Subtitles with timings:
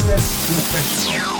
[0.00, 1.36] Business Professional.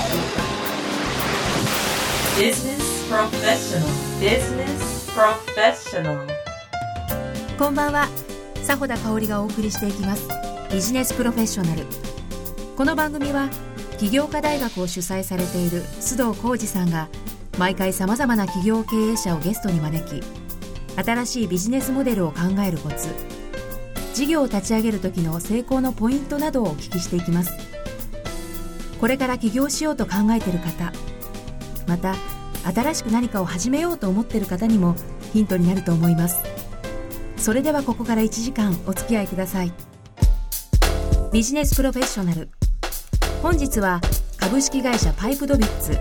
[4.21, 6.29] Business Professional.
[7.59, 8.07] こんばんは。
[8.57, 10.29] 佐穂田香織がお送りしていきます。
[10.71, 11.87] ビジネスプロフェッショナル。
[12.77, 13.49] この番組は
[13.99, 17.09] 起業家大学を主催されている須藤浩二さんが
[17.59, 20.23] 毎回さまざまな企業経営者をゲストに招き
[21.03, 23.09] 新しいビジネスモデルを考えるコツ
[24.13, 27.70] 事業を立ち上げる時の成功のポイントなどをお聞きしていきます。
[29.01, 30.93] これから起業しようと考えている方
[31.87, 32.15] また
[32.65, 34.95] 新しく何かを始めようと思っている方にも
[35.33, 36.43] ヒントになると思います。
[37.37, 39.73] それではここから1時間お付き合いください。
[41.33, 42.51] ビジネスプロフェッショナル。
[43.43, 44.01] 本日は
[44.37, 45.99] 株式会社パイプドビッツ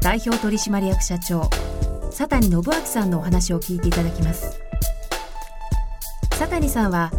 [0.00, 1.48] 代表取締役社長
[2.06, 4.60] 佐谷信明さんのお話を聞いていただきます。
[6.30, 7.12] 佐谷さんは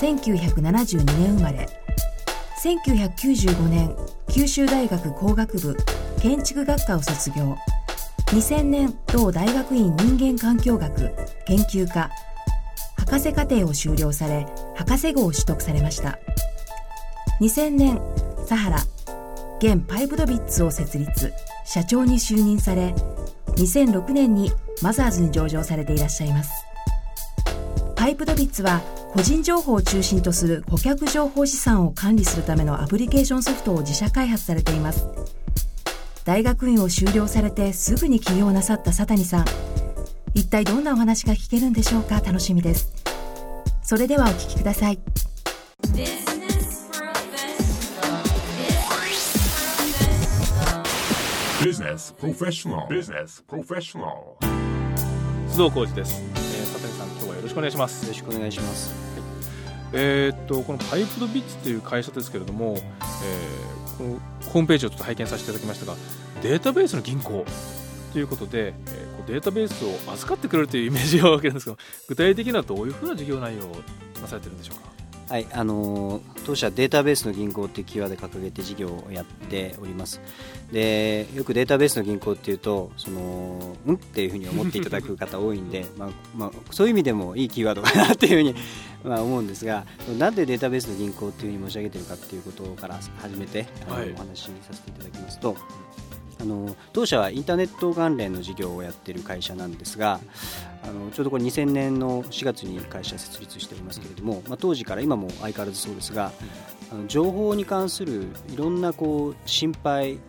[0.00, 1.85] 1972年生まれ。
[2.66, 3.94] 1995年
[4.28, 5.76] 九州大学工学部
[6.20, 7.56] 建築学科を卒業。
[8.32, 11.14] 2000年同大学院人間環境学
[11.46, 12.10] 研究科。
[12.96, 16.18] 博士課程を修了され博士号を取得されました。
[17.40, 18.00] 2000年
[18.44, 18.78] サハラ
[19.60, 21.32] 現パイプドビッツを設立。
[21.64, 22.92] 社長に就任され
[23.54, 24.50] 2006年に
[24.82, 26.50] マザーズに上場されていらっしゃいます。
[28.06, 35.08] パイプドビッツは個人情報を中心とする顧客情報資産を管理するためのアプリケーションソフトを自社開発されています。
[36.24, 39.44] 大学院を修了されてすぐに起業なさった佐谷さん。
[40.34, 42.20] 一体どんなお話が聞けるんでしょうか？
[42.20, 42.92] 楽しみです。
[43.82, 45.00] それではお聞きください。
[51.60, 52.86] Business Professional.
[52.86, 54.36] Business Professional.
[55.48, 56.22] 須藤浩二です、
[57.56, 58.94] くお願いしますよろしくお願いします。
[59.92, 65.94] えーっとこのパイプドビッツという会社ですけれども、えーこのホームページをちょっと拝見させていただきましたが
[66.42, 67.46] データベースの銀行
[68.12, 73.76] ということで、えーこうデータベースを預かってくれるというイメージがわけなんですけど具体的にはどういうふうな事業内容を
[74.20, 74.95] なされてるんでしょうか？
[75.28, 80.20] はい、あのー当社データベースの銀行っていうキーワードで掲げて事業をやっております。
[80.70, 88.54] で、よくデータベースの銀行っていうと、そのうんっていうふうに思っていただく方多いんで、まあまあそういう意味でもいいキーワードかなっていうふうに
[89.02, 89.84] まあ思うんですが、
[90.16, 95.56] なんでデータベースの銀行っていうふうに申し上げてるかっていうことから始めてあの、はいお話しさせていただきますと。
[96.40, 100.20] あの当社はインターネット関連の事業をやっている会社なんですが
[100.82, 106.32] あのちょうどこれ2000年の4月に会社設立しておりますけれども、まあ、当時から今も相変わらずそうですが
[106.92, 110.20] あの情報に関するいろんなこう心配で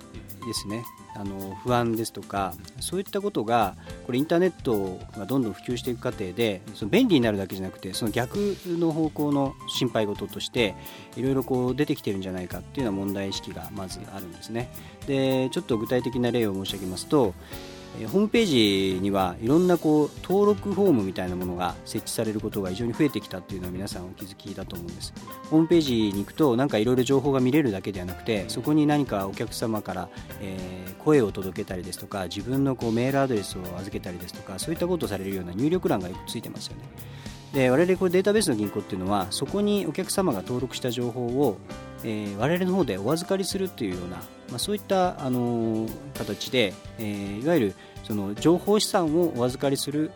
[0.54, 0.84] すね。
[1.18, 3.76] あの不安ですとかそういったことが
[4.06, 10.76] これインターネットがどんどん普及していく過程でその便利になるだけじゃなくてその逆の方向の心配事として
[11.16, 14.70] いろいろこう出てきてるんじゃないかっていうような問題意識がまずあるんですね。
[15.08, 17.34] でちょっと具体的な例を申し上げますと
[18.00, 25.14] えホームページにはいろんなこう登録フォームみたいなものが設置されることが非常に増えてきたっていうのは皆さんお気づきだと思うんです。
[25.50, 30.10] ホームページに行くとなんかいろいろ情報が見れるだけではなくてそこに何かお客様から、
[30.42, 36.84] え声を届けたりですとか自分のこうメールアドレスを預けたりですとかそういったことをされるような入力欄がよくついてますよね。
[37.54, 41.58] で我々これデータベースの銀行っていうのはそこにお客様が登録した情報を、
[42.04, 44.18] えー我々の方でお預かりするっていうような、
[44.50, 50.12] まあ、そういった、あのー形で、えーいわゆるその情報資産をお預かりする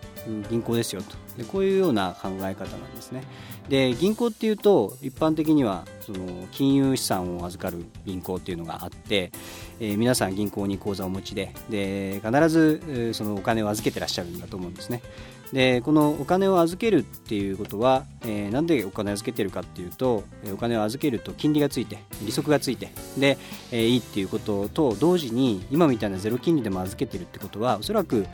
[0.50, 1.16] 銀行ですよと。
[1.38, 3.24] でこういうような考え方なんですね。
[3.68, 9.32] で銀行っていうと一般的にはその金融資産を預かる銀行っていうのがあって、
[9.80, 15.02] えー皆さん銀行に口座をお持ちでで必ずそのお金を預けてらっしゃるんだと思うんですね。
[15.54, 20.24] でこのお金を預けるっていうことは、えーなんでお金を預けてるかっていうと
[20.54, 23.38] お金を預けると金利がついて利息がついてで、
[23.72, 28.26] えーいいっていうことと同時に今みたいなゼロ金利でも預けてるってことはおそらく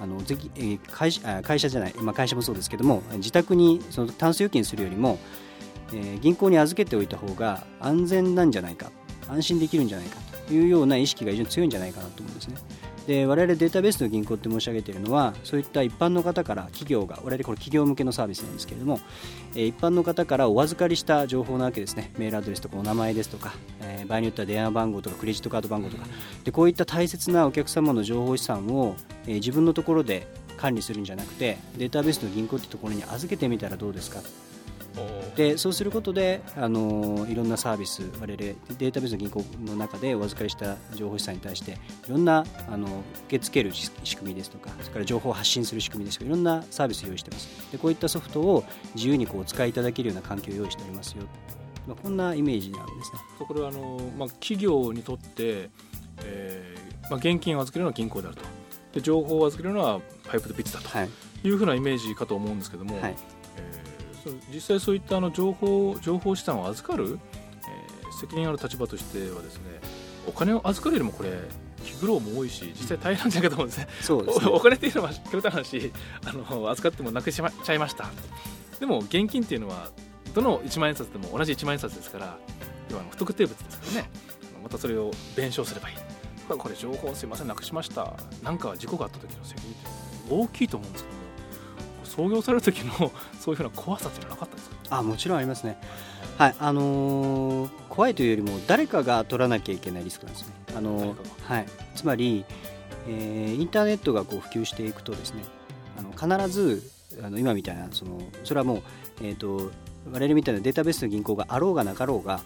[0.00, 5.18] あのぜえー会社会社じゃない、まあ、会社もそうですけども自宅にそのタンス預金するよりも、
[5.92, 8.90] えー銀行に預けておいた方が安全なんじゃないか
[9.28, 12.56] 安心できるんじゃないかというような意識が非常に強いんじゃないかなと思うんですね。
[13.06, 18.98] で我々データベースの銀行って申し上げているのはそういった一般の方から企業が我々これ企業向けのサービスなんですけれども、
[19.54, 22.12] えー一般の方からお預かりした情報なわけですね。
[22.18, 26.06] メールアドレスとかお名前ですとか、えー場合によっては電話番号とかクレジットカード番号とか。
[26.44, 30.26] でこういった大切なお客様の情報資産を、えー自分のところで
[30.56, 34.20] 管理するんじゃなくてデータベースの銀行ってところに預けてみたらどうですか。
[35.36, 41.76] でそうすることで、あのいろんなサービス我々データベースの銀行の中でお預かりした情報資産に対してい
[42.08, 42.86] ろんなあの
[43.26, 47.70] 受け付ける仕仕組みですとかそれから情報を発信する仕組みですとかいろんなサービスを用意してます。
[47.70, 48.64] でこういったソフトを
[48.94, 51.24] 自由にこうお使いいただけるような環境を用意しておりますよ。
[51.86, 53.18] まあ、こんなイメージなんですね。
[53.38, 55.70] これはあの、まあ、企業にとって、
[56.24, 58.42] えーまあ、現金を預けるのは銀行であると。
[58.94, 61.10] で情報を預けるのはパイプとビッツだとはい。
[61.44, 63.14] いうふうなイメージかと思うんですけども、はい。
[63.58, 63.85] えー
[64.52, 67.18] 実際そういったあの情報情報資産を預かる、
[67.62, 69.64] えー責任ある立場としてはですね
[70.26, 71.32] お金を預かるよりもこれ
[71.84, 73.88] 気苦労も多いし実際大変なんじゃないかと思うんですね。
[74.00, 74.46] そうですね。
[74.46, 75.92] おお金っていうのはくれた話
[76.24, 78.10] あの預かってもなくしまちゃいました。
[78.80, 79.90] でも現金っていうのは
[80.34, 82.38] どの1万円札でも同じ1万円札ですから
[82.90, 84.10] 要は不特定物ですからね。
[84.62, 85.96] またそれを弁償すればいい。
[86.48, 88.14] これ情報すいませんなくしました。
[88.42, 91.15] なんか事故があった時の責任って大きいと思うんですけども
[92.16, 94.76] 創業される時の そういうふうな怖さっていうのはなかったんですか？
[94.98, 95.78] あもちろんありますね。
[96.38, 100.54] はいあのー怖いというよりも誰かが取らなきゃいけないリスクなんですね。
[100.76, 102.44] あのーはい、つまり、
[103.08, 105.42] えーインターネットがこう普及していくとですね
[105.98, 106.90] あの必ず
[107.22, 108.82] あの今みたいなそのそれはもう、
[109.22, 109.70] えー、と
[110.12, 112.40] 我々みたいなデータベースの銀行があろうがなかろうが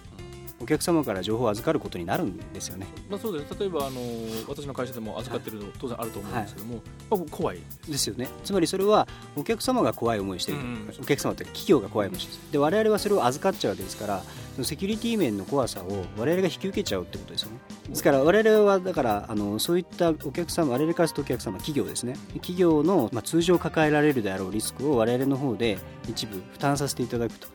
[0.60, 2.86] お客様から情報を預かることになるんですよね。
[3.08, 4.00] まあそうです例えばあの
[4.48, 7.60] 私の会社でも預かってるの当然あると思うんですけども、まあ怖い。
[7.88, 8.28] ですよね。
[8.44, 14.22] つまりそれはお客様が怖い思いしてる、うんお客様って企業が怖い思いしてるで我々はそれを預かっちゃうわけですから
[14.64, 17.58] セキュリティ面の怖さを我々が引き受けちゃうってことですよね。
[17.88, 22.14] ですから我々はだからあのそういったお客様我々からするとお客様企業ですね。
[22.34, 25.78] 企業の、まあ、通常抱えられるであろうリスクを我々の方で
[26.08, 27.48] 一部負担させていただくと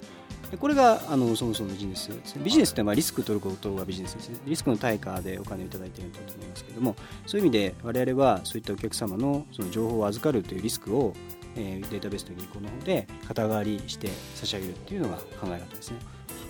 [0.51, 2.43] でこれがあのそもそもビジネスですね。
[2.43, 4.37] ビジネスってまあリスク取ることがビジネスですね。
[4.45, 6.95] リスクの対価でお金をいただいていると思いますけれども
[7.25, 11.13] そういう意味で我々はそういったお客様のその情報を預かるというリスクを、
[11.55, 15.97] えーデータベースと銀行の方で肩代わりして差し上げるっていうのが考え方ですね。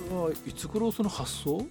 [0.10, 1.66] それはいつ頃その発想ビ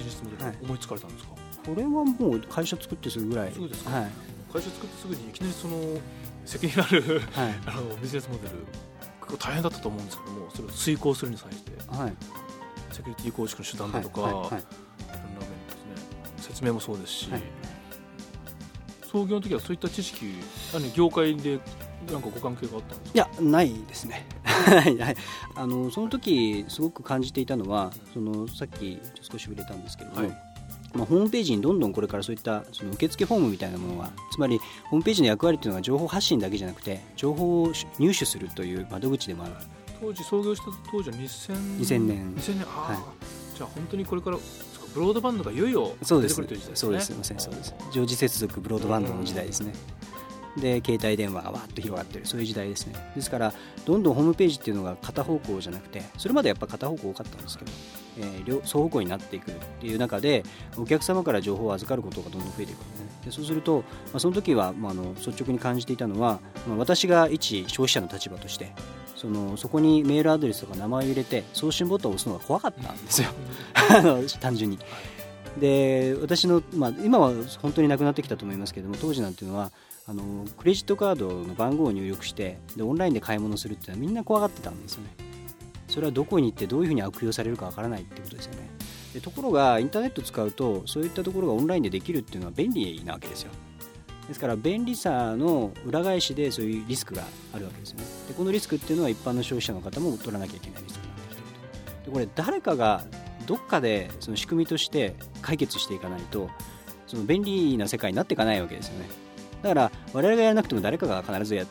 [0.00, 0.56] ジネスモデはい。
[0.58, 1.30] ル思いつかれたんですか、
[1.66, 3.52] これはもう会社作ってすぐぐらい。
[3.54, 3.90] そうですか。
[3.90, 4.10] はい、
[4.52, 5.76] 会社作ってすぐにいきなりその
[6.44, 7.54] 責任あるはい。
[7.66, 8.54] あのビジネスモデル
[9.28, 12.12] 結構大変だったと思うんですけどもそれを遂行するに際してはい。
[12.92, 14.60] セキュリティ構築の手段はいだとか、はいろんな面ですね。
[16.40, 17.42] 説明もそうですし、はい。
[19.10, 20.26] 創業の時はそういった知識
[20.72, 21.60] 何業界で
[22.10, 23.14] なんかご関係があったんですか？
[23.14, 24.26] いやないですね。
[25.54, 30.47] あのその時すごく感じていたのはそのさっき少し触れたんですけれども、はい
[30.98, 34.58] まあ、ホームページにどんどんこれからそういったその受付フォームみたいなものがつまり
[34.90, 39.54] ホームページの役割というのは情報発信だけじゃなくて情報を入手するという窓口でもある。
[40.00, 42.34] 当時創業した当時は2000 2000年。
[42.34, 43.56] 2000年はい。
[43.56, 44.38] じゃあ本当にこれから
[44.94, 49.72] ブロードバンドがいよいよそうです出てくるという時代ですねそうですすいませんそうです常時接続ブロードバンドの時代ですね
[50.60, 52.26] で携帯電話がわーっと広がってる。
[52.26, 52.94] そういう時代ですね。
[53.14, 53.52] ですから
[53.84, 57.70] どんどんホームページっていうのが片方向じゃなくてそれまでやっぱ片方向多かったんですけど、
[58.18, 60.42] えー両双方向になっていくっていう中で
[60.76, 63.06] お客様から情報を預かることがどんどん増えていくんですね。
[63.24, 63.84] でそうすると、ま
[64.14, 68.72] あ、その時は、まあ、あの率直に感じていたのは、まあ、私が一消費者の立場として
[69.16, 73.28] そのそこにメールアドレスとか名前を入れて送信ボタンを押すのが怖かったんですよ。
[74.40, 74.78] 単純に。
[75.58, 79.72] で私の、まあ、今は本当になくなってきたと思いますけども当時なんていうのは
[80.08, 85.10] あのクレジットカードの番号を入力してでオンラインで買い物するっていうのはみんな怖がってたんですよね。
[85.86, 88.70] それはどこに行ってどういうふうに悪用されるかわからないってことですよね。
[89.12, 93.50] でところがインターネット使うとそういったところがオンラインでできるっていうのは便利なわけですよ。
[94.28, 97.24] ですから便利さの裏返しでそういうリスクが
[97.54, 98.04] あるわけですよね。
[98.28, 101.50] でこのリスクっていうのは一般の消費者の方も取らなきゃいけないリスクになってきている
[102.04, 103.04] とでこれ誰かが
[103.46, 106.50] どっかでその仕組みとして解決していかないと
[107.06, 109.27] その便利な世界になっていかないわけですよね。
[109.62, 111.66] だから我々がやらなくても誰かが必ずや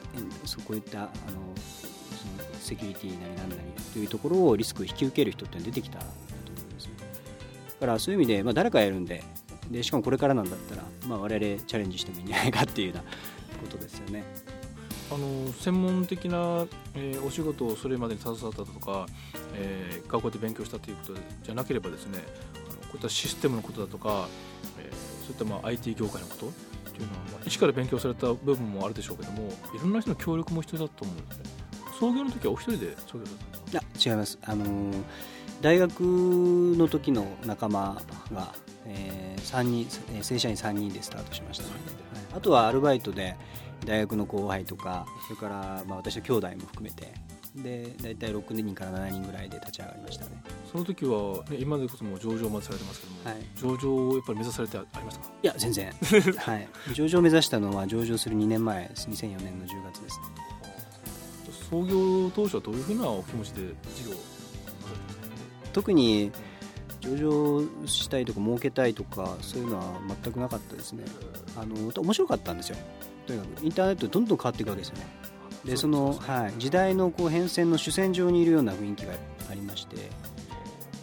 [0.46, 1.10] そこういったあの
[1.56, 3.62] そのセキュリティなりなんなり
[3.94, 6.14] というところをリスクを引き受ける人って出てきたと思
[6.60, 6.94] うんですね。
[7.80, 9.24] だからそういう意味で、まあ、誰かやるんで
[9.72, 13.04] でしかもこれからなんだったら、まあ、我々チャレンジしてもいいんじゃないかっていうような
[13.62, 14.24] ことですよね。
[15.10, 19.06] あの専門的な、えーお仕事をそれまでに携わったとか、
[19.56, 22.20] えー学校で勉強したということじゃなければですね
[22.70, 24.28] あのこういったシステムのことだとか、
[24.80, 24.94] えー
[25.28, 26.52] そういったまあ IT 業界のこと
[26.98, 31.44] っていうのは、まあ、一から勉強された部分もあるでしょうけどもいろんな人の協力も必要だと思うんですね。
[32.00, 33.76] 創業の時はお一人で創業だったんですかい
[34.06, 34.40] や違います。
[34.44, 35.04] あのー
[35.60, 38.00] 大学の時の仲間
[38.32, 38.54] が、
[38.86, 41.74] えー、3人えー正社員3人でスタートしました、はい。
[42.36, 43.36] あとはアルバイトで
[43.84, 47.12] 大学の後輩とかそれから、まあ、私の兄弟も含めて
[47.64, 50.32] で大体6人から7人ぐらいで立ち上がりましたね。
[50.72, 53.46] その時は、ね、今でこそもう上場までされてますけども、はい。
[53.56, 55.32] 上場をやっぱり目指されてありましたか？
[55.44, 55.92] いや全然。
[56.38, 56.68] はい。
[56.94, 60.20] 上場を目指したのは上場する2年前です2004年の10月です
[61.70, 63.62] 創業当初はどういうふうなお気持ちで
[63.96, 64.16] 事業
[65.74, 66.32] 特に
[67.02, 71.04] 上場したいとか儲けたいとかそういうのは全くなかったですね。
[71.56, 72.78] あの面白かったんですよ。
[73.26, 75.06] とにかくインターネットどんどん変わっていくわけですよね
[75.68, 79.14] でその、はい、時代のこう変遷の主戦場にいるような雰囲気が
[79.52, 79.98] ありまして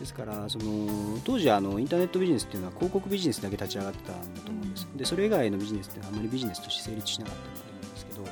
[0.00, 8.25] ですからその当時あのインターネットビジネスっていうのは広告ビジネスだけ立ち上がってたんだと思うんです、でそれ以外のビジネスってあまりビジネスとして成立しなかったんだと思うんですけど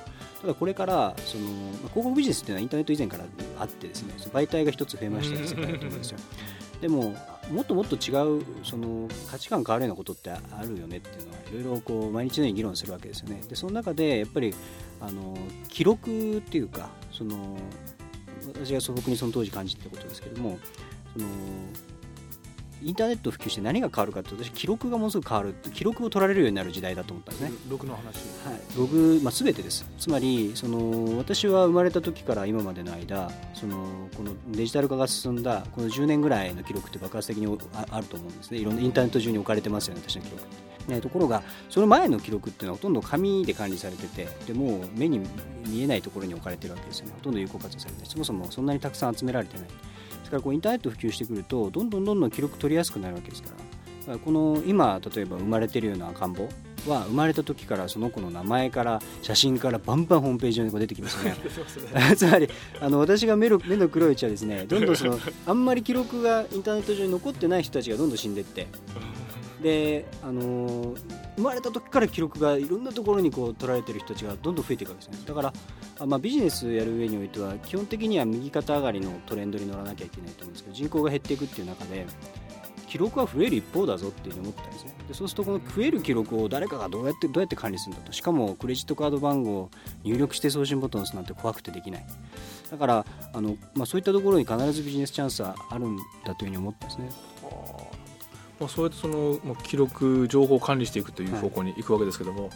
[0.42, 3.24] ただこれからその、まあ、広告ビジネスっていうのはインターネット以前から
[3.60, 6.18] あってですね媒体が一つ増えましたと思うんですよ
[6.82, 7.14] でも
[7.50, 8.10] もっともっと違
[8.40, 13.40] うその価値観変わるようなことってあるよねっていうのはいろいろこう毎日のように議論するわけですよね。
[13.48, 14.52] でその中でやっぱり
[15.00, 17.56] あの記録っていうかその
[18.52, 20.58] 私が素朴にその当時感じてたことですけども
[21.12, 21.28] その
[22.84, 27.56] インターネットを普及して何が変わるかって私記録がものすごく変わる記録を取られるようになる時代だと思ったんですね。
[27.68, 28.04] ログの話。
[28.44, 29.86] はい、ログ、まあ、全てです。
[29.98, 38.58] つまりその私は生まれた時から今までの間そのこのデジタル化が進んだこの10年ぐらいの記録って爆発的にああると思うんですね。
[38.58, 40.42] いろんなインターネット中に置かれてますよね私の記録
[40.88, 45.20] ね、ところがその前の記録っていうのはほとんど紙で管理されててでもう目に
[45.66, 47.12] 見えないところに置かれてるわけですよね。
[47.16, 49.68] ほとんど有効活用されてそもそもそんなにたくさん集められてない
[50.32, 53.56] からこうインターネット普及してくるとどんどんどんどん記録取りやすくなるわけですから。
[53.56, 56.48] だからこの今例えば生まれてるような赤ん坊
[56.88, 61.36] は生まれた時からその子の名前から写真からバンバンホームページ上にこう出てきますよね。
[62.16, 62.48] つまり
[62.80, 68.66] あの私が目の目の黒いうちはですねどんどんその あんまり記録がインターネット上に残ってない人たちがどんどん死んでいって
[69.62, 75.24] であのー生まれた時から記録がいろんなところにこう取られてる人たちがどんどん増えていくわけですね。
[75.26, 75.52] だから
[75.98, 82.06] あ、まあ、ビジネスやる上においては基本的には右肩上がりのトレンドに乗らなきゃいけないと思うんですけど人口が減っていくっていう中で
[82.86, 84.94] 記録は増える一方だぞっていうふうに思ったんですね。
[85.08, 88.12] でそうするとこの増える記録を誰かがどうやってどうやって管理するんだと。
[88.12, 89.70] しかもクレジットカード番号を
[90.04, 92.06] 入力して送信ボタンを押すなんて怖くてできない。
[92.70, 97.10] だからあの、まあ、そういったところに必ずビジネスチャンスはあるんだというふうに思ったんですね。
[98.62, 102.50] まあ、そうやってその、まあ、記録情報を管理していくという方向に行くわけですけども、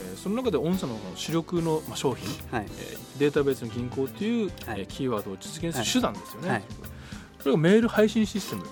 [0.00, 2.66] えーその中で御社の主力の、まあ、商品、はい。
[2.68, 4.80] えーデータベースの銀行という、はい。
[4.80, 6.62] えーキーワードを実現する手段ですよね、はい。
[6.62, 8.62] これがメール配信システム、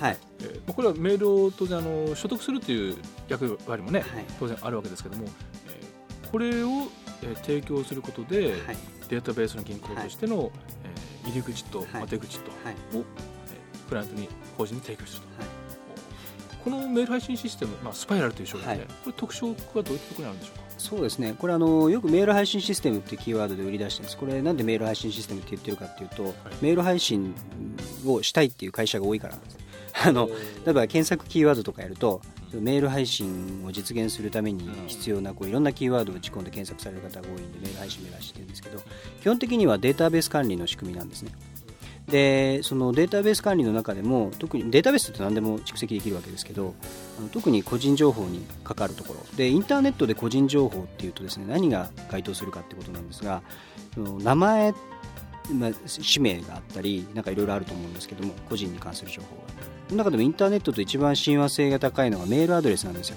[0.00, 0.16] はい。
[0.40, 2.96] えーまあこれはメールを当然あの所得するという
[3.28, 4.08] 役割もね、はい。
[4.40, 5.24] 当然あるわけですけども、
[5.66, 6.88] えーこれを、
[7.22, 8.76] えー提供することで、はい。
[9.08, 10.50] データベースの銀行としての、
[10.84, 12.74] えー入り口と、出口と、はい。
[12.96, 13.04] を、えー
[13.88, 15.47] クライアントに法人に提供すると、はい
[16.64, 18.78] このメール配信システム、まあ、スパイラルという商品で、はい。
[18.80, 20.62] これ特徴はどういったところにあるんでしょうか？
[20.78, 21.34] そうですね。
[21.38, 27.34] これあのよくメール配信システムってキーワードで売り出してるんですこれなんでメール配信システムって言ってるかっていうと、メール配信
[28.06, 29.58] をしたいっていう会社が多いからなんです。
[30.06, 30.34] あの例
[30.70, 32.20] えば検索キーワードとかやると
[32.52, 38.80] メール配信を実現するために必要なこういろんなキーワードを打ち込んで検索される方が多いんでメール配信目指してるんですけど
[39.20, 41.32] 基本的にはデータベース管理の仕組みなんですね
[42.10, 46.74] でそのデータベース管理の中でも特にデータベースって何でも蓄積できるわけですけど
[47.18, 49.20] あの特に個人情報にかかるところ。
[49.36, 53.42] でインターネットで個人情報っていうとですね何が該当するかってことなんですが
[53.96, 54.72] 名前、
[55.52, 59.42] まあ、氏名があったりなんかいろいろあると思うんですけども個人に関する情報が。
[59.88, 63.16] その中でもインターネットと一番親和性が高いのがメールアドレスなんですよ。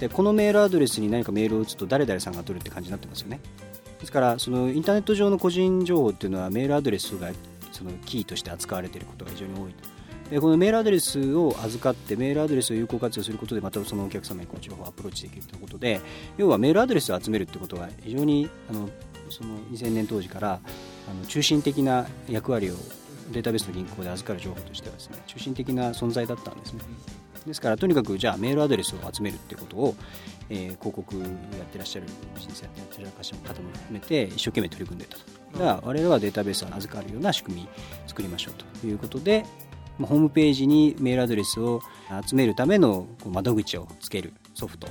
[0.00, 3.40] でこのメールアドレスに何かメールを打つと誰々さんが取るって感じになってますよね。
[4.00, 7.30] ですからそのインターネット上の個人情報っていうのはメールアドレスが
[7.72, 9.74] そのキーとして扱われていることが非常に多い
[10.30, 16.00] でこのメールアドレスを預かってメールアドレスを有効活用することでまたそのお客様にこう情報をアプローチできるということで
[16.38, 18.88] 要はメールアドレスを集めるということが非常にあの
[19.28, 20.60] その2000年当時から
[21.10, 22.74] あの中心的な役割を
[23.30, 26.80] データベースの銀行で預かる情報としてはですね中心的な存在だったんですね。
[27.46, 29.94] ですからとにかくじゃあメールアドレスを集めるってことを、
[30.48, 31.28] えー広告やっ
[31.70, 35.41] てらっしゃるビジネスやってらっしゃる方も含めて一生懸命取り組んでたと。
[35.52, 37.68] だから我々はデータベースを預かるような仕組み
[38.06, 39.44] 作りましょうということで
[40.00, 41.80] ホームページにメールアドレスを
[42.26, 44.88] 集めるための窓口をつけるソフト。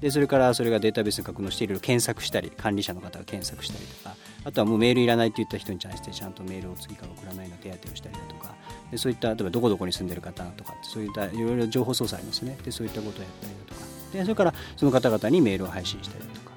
[0.00, 8.54] でそれからそれがデータベースに格納していろいろ検索したり管理者の方が検索したりとかあとはもうメールいらないって言った人に対してちゃんとメールを次から送らないの手当てをしたりだとか
[8.90, 12.56] でそういった例えばどこどこに住んでる方とかそういったいろいろ情報操作ありますね。
[12.64, 13.86] でそういったことをやったりだとか。
[14.14, 16.49] でそれからその方々にメールを配信したりだとか。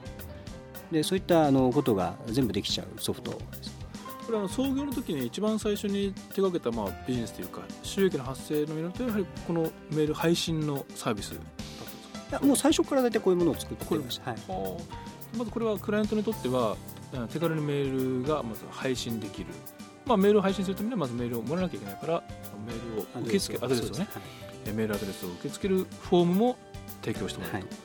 [0.93, 3.75] でそういったあのことが全部できちゃうソフトです。
[4.25, 12.37] これはあの創業の時に一番最初に手掛けたまあビジネスというか収益の発生の源はやはりこのメール配信のサービスだったんですか？
[12.37, 16.77] いやもう最初から大体こういうものを作ってました、はい、はあまずこれはクライアントにとっては
[17.11, 19.47] うん手軽にメールがまず配信できる、
[20.05, 22.23] まあ、メールを配信するためにはまずメールをもらわなきゃいけないから
[22.65, 23.97] メールを受け付けアドレスを。
[23.97, 24.07] ね。
[24.65, 26.57] えメールアドレスを受け付けるフォームも
[27.01, 27.75] 提供してもらうと、はい。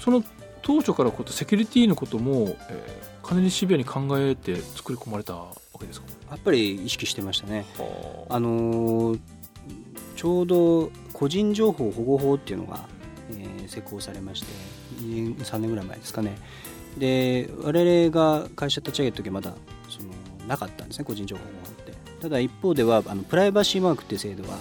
[0.00, 0.24] その
[0.62, 7.66] 当初からこうセキュリティのことも、えー、かなりシビアに考えて作り込まれたわけですか、やっぱり意識してましたね。
[7.78, 8.40] はあ。
[8.40, 9.20] のー
[10.14, 12.86] ちょうど個人情報保護法っていうのが、
[13.32, 14.46] えー施行されまして
[15.00, 16.36] 2年3年ぐらい前ですかね。
[16.98, 19.54] で我々が会社立ち上げた時はまだ
[19.88, 20.10] その
[20.46, 21.92] なかったんですね個人情報保護法って。
[22.20, 24.58] ただ一方ではあのプライバシーマークっていう制度は、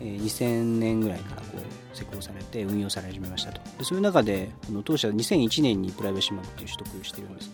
[0.00, 1.65] えー2000年ぐらいからこう
[1.96, 3.60] 施行されて運用され始めましたと。
[3.78, 7.50] でそういう中であの当社は2001年にプライバシーマークっていう取得をしているんです。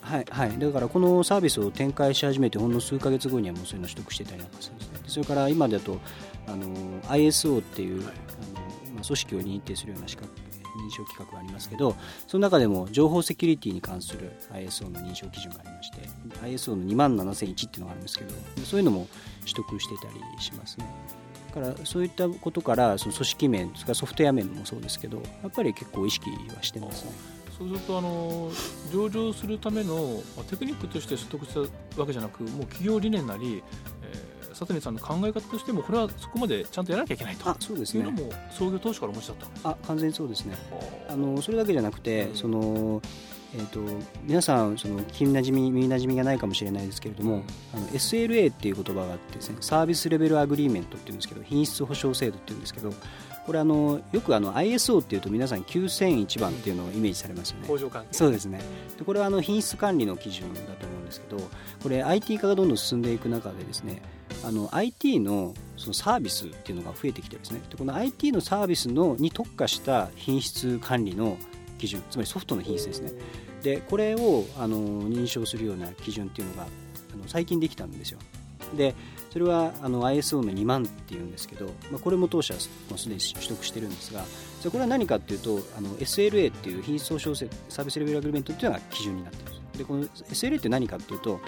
[0.00, 5.00] はいはい、だからこのサービスを展開し始めてほんの数ヶ月後にはもうそういうのを取得してたりなんかするんですね。
[5.02, 5.98] でそれから今だと
[6.46, 8.14] あの ISO っていう、はい。
[8.14, 10.30] あのまあ、組織を認定するような資格
[10.76, 11.96] 認証規格がありますけど
[12.26, 15.98] その中でも情報セキュリティに関する ISO の認証基準がありまして
[16.44, 19.08] ISO の2万7001っていうのがあるんですけどそういうのも
[19.40, 20.86] 取得してたりしますね。
[20.86, 27.12] だからそういったことからその組織面それからソフトウェア面もそうですけどやっぱり結構意識はしてますね。
[27.56, 28.50] そうするとあの
[28.92, 33.62] 上場するためのまあテクニックとして取得したわけじゃなくもう企業理念なり、
[34.02, 37.48] えー、佐谷さんの考え方としてもこれはそこまでちゃんとやらなきゃいけないと。
[37.48, 38.04] あそうですね。
[38.04, 40.54] いうのも創業当初からお持ちだったんですあ完全にそうですね。
[41.08, 42.36] ああのそれだけじゃなくて、うん。
[42.36, 43.00] その
[43.56, 43.80] えー、と
[44.24, 47.42] 皆さんその聞きなじみ耳なじみがないかもしれないですけれども、
[47.74, 52.92] あの SLA っていう言葉があってですねサービスレベルアグリーメントっていうんですけど品質保証制度っていうんですけど
[53.46, 57.68] これあのよくあの ISO っていうと皆さん9001番っていうのをイメージされますよね。
[57.68, 58.60] 工場関係そうですね。
[58.98, 61.38] でこれはあの品質管理の基準だと思うんですけど
[61.82, 64.02] これ IT 化がどんどん進んでいく中でですね
[64.44, 71.38] あの IT のそのサービスっていうのが増えてきてですねでこの IT のサービスのに特化した品質管理の
[71.78, 73.12] 基準つまりソフトの品質ですね
[73.66, 78.20] でこれをあの認証するような基準っていうのがあの最近できたんですよ。
[78.76, 78.94] で
[79.32, 82.54] それはあの ISO の2万っていうんですけど、まあ、これも当社
[82.88, 84.24] もすでに取得してるんですが
[84.62, 89.78] じゃこれは何かっていうとあの SLA っていう品質保証サービスレベルアグリメントっていうのが基準になっているんです。
[89.78, 91.40] でこの SLA って何かっていうと、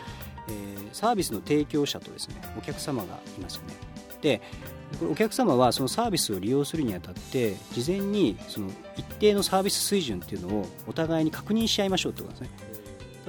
[0.49, 3.75] えーサービスの提供者とですねお客様がいますよね。
[4.23, 4.41] で
[4.99, 12.51] これお客様はそのサービスを利用するにあたって事前にその一定のサービス水準っていうのをお互いに確認し合いましょうってことですね。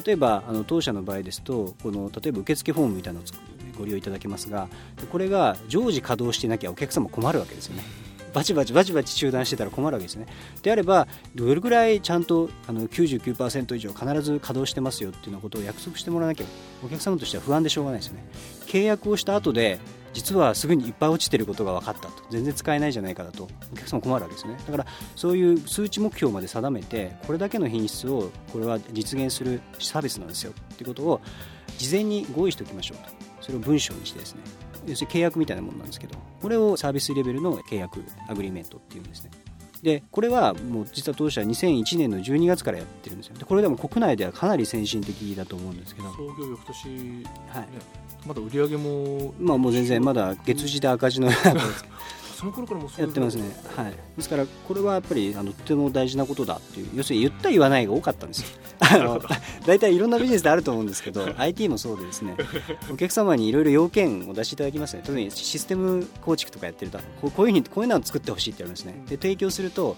[0.06, 3.28] 例えばあの当社の場合ですとこの例えば受付フォームみたいなのを
[3.78, 4.70] ご利用いただけますが
[5.12, 7.84] これが常時稼働していなきゃお客様困るわけですよね。
[8.34, 10.28] バチバチバチバチ中断してたら困るわけですね。
[10.62, 16.45] であればどれぐらいちゃんとあの99%以上必ず稼働してますよっていうようなことを約束してもらわなきゃ
[16.86, 18.26] お客様としては不安でしょうがないですよね。
[18.67, 19.80] 契約をした後で
[20.13, 22.24] 実はすぐにいっぱい落ちてることが分かったと。
[22.30, 23.48] 全然使えないじゃないかだと。
[23.72, 24.58] お客さん困るわけですね。
[24.65, 30.52] だからそういう数値目標まで定めてこれだけの品質をこれは実現するサービスなんですよ。
[30.52, 31.22] っていうことを
[31.78, 33.10] 事前に合意しておきましょうと。
[33.41, 34.41] それを文章にしてですね。
[34.88, 39.32] 要するに契約みたいなものなんですけどこれをサービスレベルの契約アグリメントっていうんですね。
[39.84, 43.36] でこれはもう実は当社は2001年の12月からやってるんですよ。
[43.38, 46.89] でこれでも国内ではかなり先進的だと思うんですけど、創業翌年、
[47.22, 47.68] ね、はい。
[48.26, 51.30] まだ売り上げもまあもう全然まだ月次で赤字の
[52.39, 53.43] その頃からもうそうやってますね、
[53.75, 58.47] はい、ですからこれはやっぱりあのとても大事なことだっていう要するに言った言わないが多かったんですよ。
[58.80, 59.21] あの
[59.65, 62.38] 大体いろんなビジネスであると思うんですけど IT もそうでですね。
[62.89, 69.04] お客様にいろいろ要件を出していただきますね特にシステム構築とかやってるとこうこういうふうにこういうのを作ってほしいって言われますね。
[69.10, 69.97] で提供すると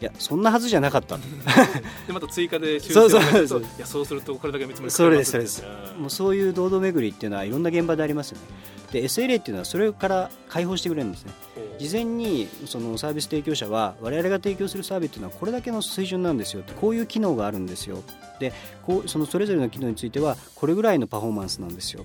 [0.00, 1.16] いやそんなはずじゃなかった。
[1.16, 1.20] と
[2.06, 3.22] でまた追加で修そうそう。
[3.22, 5.62] 正をするとそういやそうするとこれだけ見積もりそれですそれです。
[5.98, 8.44] もうそういう堂々巡りっていうのはいろんな現場でありますよね。
[8.92, 11.32] で SLA っていうのはそれから解放してくれるんですね。
[11.78, 18.02] 事前にそのサービス提供者は我々が提供するサービスというのはこれだけの水準なんですよこういう機能があるんですよ。
[18.38, 18.52] で
[18.86, 22.04] こうそのそれぞれの機能についてはこれぐらいのパフォーマンスなんですよ。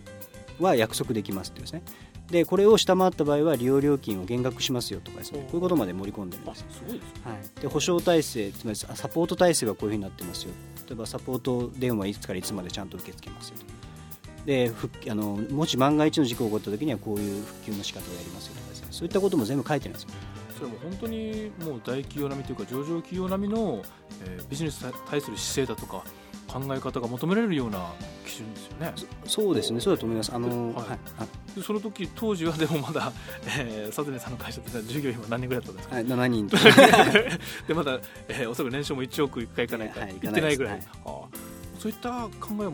[0.59, 1.81] は約束できますってですね
[2.29, 5.39] でこれを下回った場合は利用料金を減額しますよとかですね。
[5.41, 7.21] こういうことまで盛り込んでるんあですすごいですね。
[7.23, 10.51] はい、で保証体制つまりサポート体制はこういうふうになってますよ。
[10.87, 13.65] 例えばサポート電話いつからいつまでちゃんと受け付けますよと。
[14.45, 14.71] で
[15.09, 18.87] あのもし万が一の事故が起こった時にはこういう復旧の仕方をやりますよとかですね。
[18.91, 20.09] そういったことも全部書いてるんですよ。
[20.57, 23.83] それも本当にもう大企業並みというか上場企業並みの、
[24.25, 26.03] えービジネスに対する姿勢だとか
[26.47, 27.91] 考え方が求められるような
[28.25, 28.93] 基準ですよね。
[29.25, 29.79] そうですね。
[29.79, 30.33] そうだと思います。
[30.33, 30.87] あの、はい。
[30.87, 30.99] はい
[31.61, 33.11] その時当時はでもまだ、
[33.57, 35.95] えー、佐谷さんの会社って従業員は何人ぐらいだったんですか？
[35.95, 36.57] はい、7人と。
[37.67, 41.21] でまだ、えー、おそらく年商も1億いくかいかないか、はいいってないぐらい、いかああ
[41.79, 42.71] そういった考えも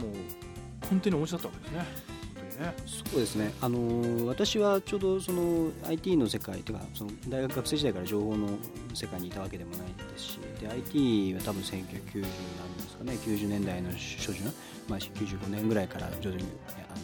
[0.89, 1.79] 根底にお持ちだったわけですね。
[1.79, 2.73] 本当にね。
[3.11, 3.53] そうですね。
[3.61, 8.49] あの私はちょうどその IT の世界というかその大学学生時代から情報の
[8.93, 13.13] 世界にいたわけでもないですしで IT は多分1990なんですかね。
[13.13, 14.45] 90年代の初旬、
[14.87, 16.47] まあ、95年ぐらいから徐々に
[16.89, 17.00] あの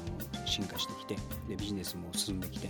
[0.57, 1.15] 進化してきて
[1.47, 2.69] でビジネスも進んできて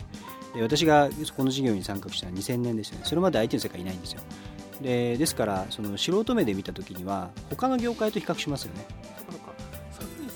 [0.53, 3.05] で私がこの事業に参画したのは2000年ですよね。
[3.05, 4.21] それまで IT の世界いないんですよ。
[4.81, 8.85] でですからその素人目で見た時には他の業界と比較しますよね。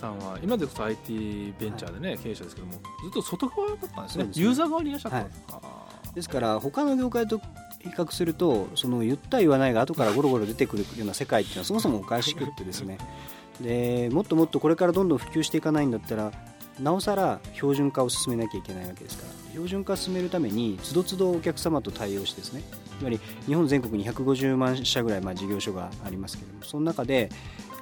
[0.01, 4.23] さんは今でこそ IT ベンチャーでね、経営者ですけどもずっと外側だったんですね。
[4.23, 4.31] ね。
[4.33, 5.27] ユーザー側にいらっしゃった、はい。
[5.51, 5.61] あ
[6.15, 12.97] ですから他の業界と比較するとその言った言わないが後からゴロゴロ出てくるような世界っていうのはそもそもおかしくってですね。
[13.61, 16.31] でもっともっとこれからどんどん普及していかないんだったら
[16.79, 19.41] なおさら標準化を進めなきゃいけないわけですから。
[19.51, 22.63] 標準化を進めるためにつどつどお客様と対応してですね。
[22.99, 26.63] つまり日本全国に150万社ぐらいまあ事業所がありますけれども。
[26.63, 27.29] その中で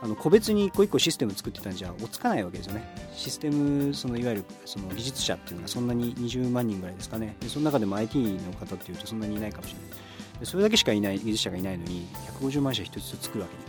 [0.02, 2.84] あの個別に一個一個システム作ってたんじゃ追っつかないわけですよね。
[3.14, 7.36] システムそのいわゆるその技術者っていうのがそんなに20万人ぐらいですかね。
[7.40, 10.46] でその中でも IT の方っていうとそんなにいないかもしれない。
[10.46, 12.08] それだけしかいない技術者がいないのに
[12.40, 13.69] 150万社一つ作るわけにいか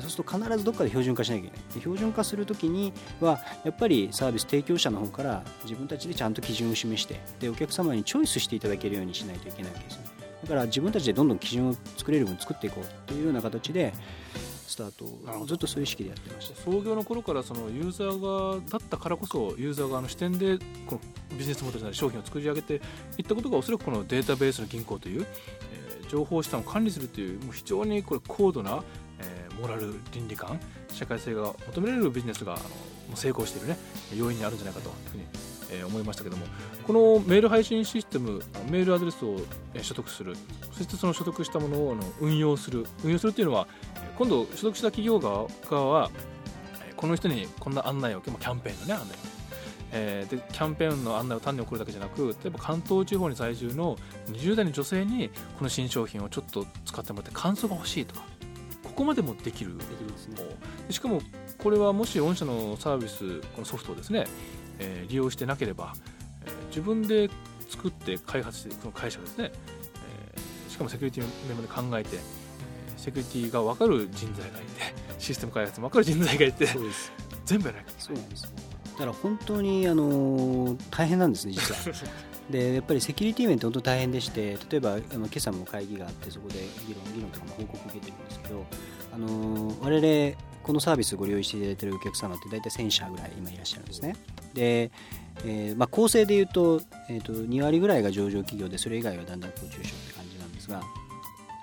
[0.00, 1.74] そうすると必ずどっかで標準化しなきゃいけない。
[1.74, 10.04] で標準化するときにはやっぱりサービス提供者の方から自分たちでちゃんと基準を示してでお客様にチョイスしていただけるようにしないといけないわけですね。
[10.42, 13.92] だから自分たちでどんどん基準を作れる分作っていこうというような形で
[14.66, 15.04] スタート
[15.40, 16.60] をずっとそういう意識でやってました。
[16.60, 21.00] 創業の頃からそのユーザーがだったからこそユーザー側の視点でこの
[21.36, 22.74] ビジネスモデルなり商品を作り上げて
[23.18, 25.26] いったことがおそらくこのデータベースの銀行という、
[25.72, 28.80] えー情報資産を管理するというもう非常にこれ高度な、えー
[29.60, 32.58] モラル倫理観社会性が求められるビジネスがあ
[33.10, 33.76] の成功しているね
[34.16, 35.24] 要因にあるんじゃないかというふうに、
[35.70, 36.46] えー思いましたけども
[36.86, 38.40] このメール配信システム
[38.70, 39.40] メールアドレスを
[39.82, 40.36] 所得する
[40.72, 43.66] そしてその所得したものをあの運用する運用するというのは
[44.16, 46.10] 今度所得した企業側は
[46.96, 49.36] この人にこんな案内をキャンペーンのね案内を。
[49.92, 53.96] えでキャンペーンの案内を単に送るだけじゃなく例えば関東地方に在住の
[54.28, 58.24] 20代の女性にこの新商品をちょっと使ってもらって感想が欲しいとか
[58.96, 59.76] ここまでもできる。
[59.76, 60.36] できますね。
[60.88, 61.20] でしかも
[61.58, 64.26] これはもし御社のサービスこのソフトをですね、
[64.78, 65.92] えー利用してなければ、
[66.46, 67.28] えー自分で
[67.68, 69.52] 作って開発しているこの会社がですね、
[70.34, 77.12] えーしかもセキュリティの面まで考えて、えーセキュリティが分かる人材がいてシステム開発も分かる人材がいてそうです。
[77.44, 78.42] 全部やらなきゃいそうなんです。
[78.92, 81.94] だから本当にあの大変なんですね実は
[82.50, 88.64] でやっぱりセキュリティ面って本当大変でして例えばあの今朝も会議があってそこで議論議論とかも報告受けてるんですけど
[89.12, 94.16] あの我々このサービスをご利用していただいているお客様って大体1000社ぐらい今いらっしゃるんですね。
[94.52, 94.90] で、
[95.44, 100.82] えーまあ、構成でいうと,、えー、と2割ぐらいが上場企業でそれ以外はだんだんこう中小って感じなんですが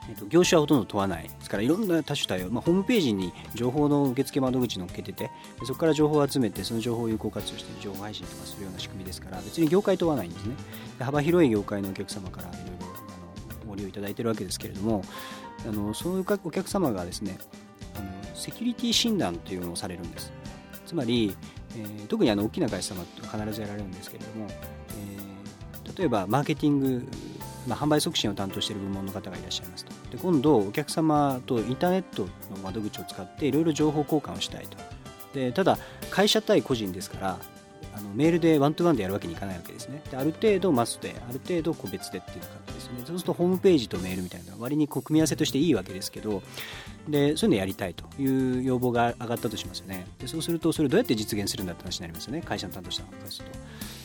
[0.09, 1.23] えーと業種はほとんど問わない。
[1.23, 5.31] ですからいろんな多種多様、まあ、ホームページに情報の受付窓口載っけてて
[5.65, 10.55] そこから情報を集めてその情報を有効活用して情報配信とかするような仕組みですから別に業界問わないんですね。
[10.97, 15.03] で幅広い業界のお客様からいろいろご利用いただいてるわけですけれども
[15.67, 17.37] あのそういうお客様がですね
[17.95, 20.31] あのセキュリティ診断というのをされるんです。
[20.85, 21.35] つまり、
[21.77, 27.07] えー特にあの大きな会社様って必ずやられるんですけれども、えー例えばマーケティング、
[27.67, 29.91] まあ、販売促進を担当している部門の方がいらっしゃいますと。
[30.11, 32.29] で今度お客様とインターネットの
[32.63, 34.77] 窓口を使っていろいろ情報交換をしたいと。
[35.33, 35.77] でただ
[36.11, 37.39] 会社対個人ですから
[37.95, 40.01] あのメールでワントゥワンでやるわけにいかないわけですね。
[40.09, 42.99] である程度マスである程度個別でっていう感じですよね。
[43.05, 46.41] そうするとホームページとメールみたいなのは割にこう組み合わせとしていいわけですけど
[47.07, 50.07] でそういうのやりたいという要望が上がったとしますよね。
[50.19, 52.41] でそうするとそれをどうやって実現するんだって話になりますよね。
[52.41, 53.45] 会社の担当者からすと。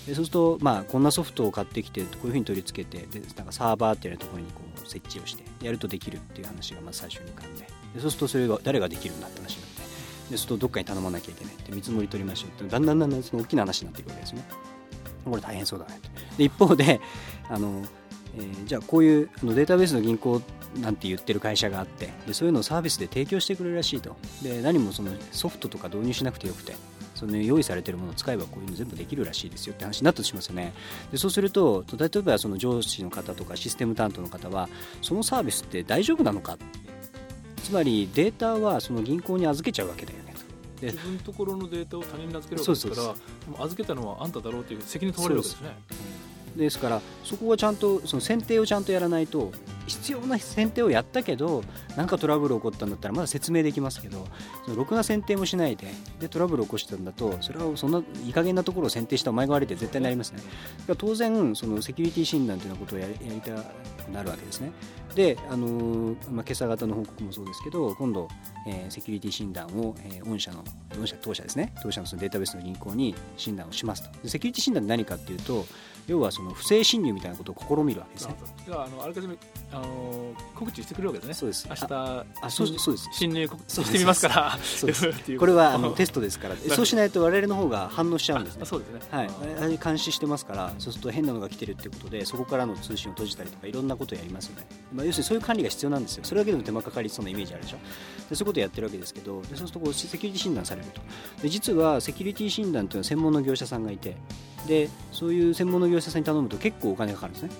[0.08, 7.60] でそうすると、まあ、こんなソフトを買ってきてこういうふうに取り付けてでなんかサーバーっていうところにこう設置をしてやるとできるっていう話がまず最初に浮かんで
[7.94, 9.86] でそうするとそれが誰ができるんだって話になってで
[10.30, 14.48] そうするとどっかに頼まなきゃいけないって見積もり取りましょうってだんだんだんだんその大きな話になっていくわけですね。
[15.26, 16.00] これ大変そうだね
[16.38, 17.00] で一方で
[17.50, 17.82] あの、
[18.38, 20.40] えーじゃあこういうあのデータベースの銀行
[20.80, 24.16] なんて言ってる会社があってでそういうのをサービスで提供してくれるらしいと。
[24.42, 26.74] で何もそのソフトとか導入しなくてよくて。
[27.18, 30.72] その用意されてるものを使えばこういうの全部できるらしいですよって話になったとしますよね。
[31.10, 34.68] でそうすると例えばその上司の方とかシステム担当の方は
[35.02, 36.56] そのサービスって大丈夫なのか？
[37.62, 40.34] つまりデータはその銀行に預けちゃうわけだよね
[40.80, 43.14] 自分のところのデータを他人に預けるわけですか
[43.58, 45.76] ら預けたのはあんただろうという責任問われるわけですね
[46.58, 49.52] ですからそこはちゃんとその選定をちゃんとやらないと
[49.86, 51.62] 必要な選定をやったけど
[51.96, 54.26] なんかトラブル起こったんだったらまだ説明できますけど
[54.64, 55.86] そのろくな選定もしないで
[56.20, 60.42] でトラブル起こしたんだとそれはそんないい加減なところを選定したお前が悪いって絶対になりますね。
[60.96, 64.72] 当然そのセキュリティ診断というようなことをやりたくなるわけですね。
[65.14, 68.28] で、あのーまあ、今朝方の報告もそうですけど今度、
[68.66, 70.64] えーセキュリティ診断を、えー御社の
[70.98, 71.72] 御社当社ですね。
[71.82, 74.28] 当社のそのデータベースの銀行に診断をしますと。
[74.28, 75.66] セキュリティ診断って何かっていうと
[76.08, 78.34] 要はその不正侵入みたいなことを試みるわけですね。
[78.70, 79.36] あのあらかじめ
[79.70, 81.34] あの告知してくれるわけですね。
[81.34, 81.68] そうです。
[81.68, 81.86] 明日
[82.42, 83.08] あそうそうです。
[83.12, 84.58] 侵入してみますから。
[84.62, 86.56] そうです これはあのテストですから。
[86.74, 88.62] そうしないと我々の方が反応しちゃうんですね。
[88.62, 89.00] あそうですね。
[89.10, 89.78] はい。
[89.78, 97.78] 監視してますからそうすると変なのが来てるってことでそこからの通信を閉じたりとかいろんなことをやりますよね、まあ、要するにそういう管理が必要なんですよそれだけでも手間かかりそうなイメージあるでしょ
[98.28, 101.00] でそういうことをやってるわけですけどでそうするとこうセキュリティ診断されると
[101.42, 104.16] で実はセキュリティ診断というのは専門の業者さんがいて
[104.66, 107.50] でそういう専門の業者さんに頼むと結構お金かかるんですね。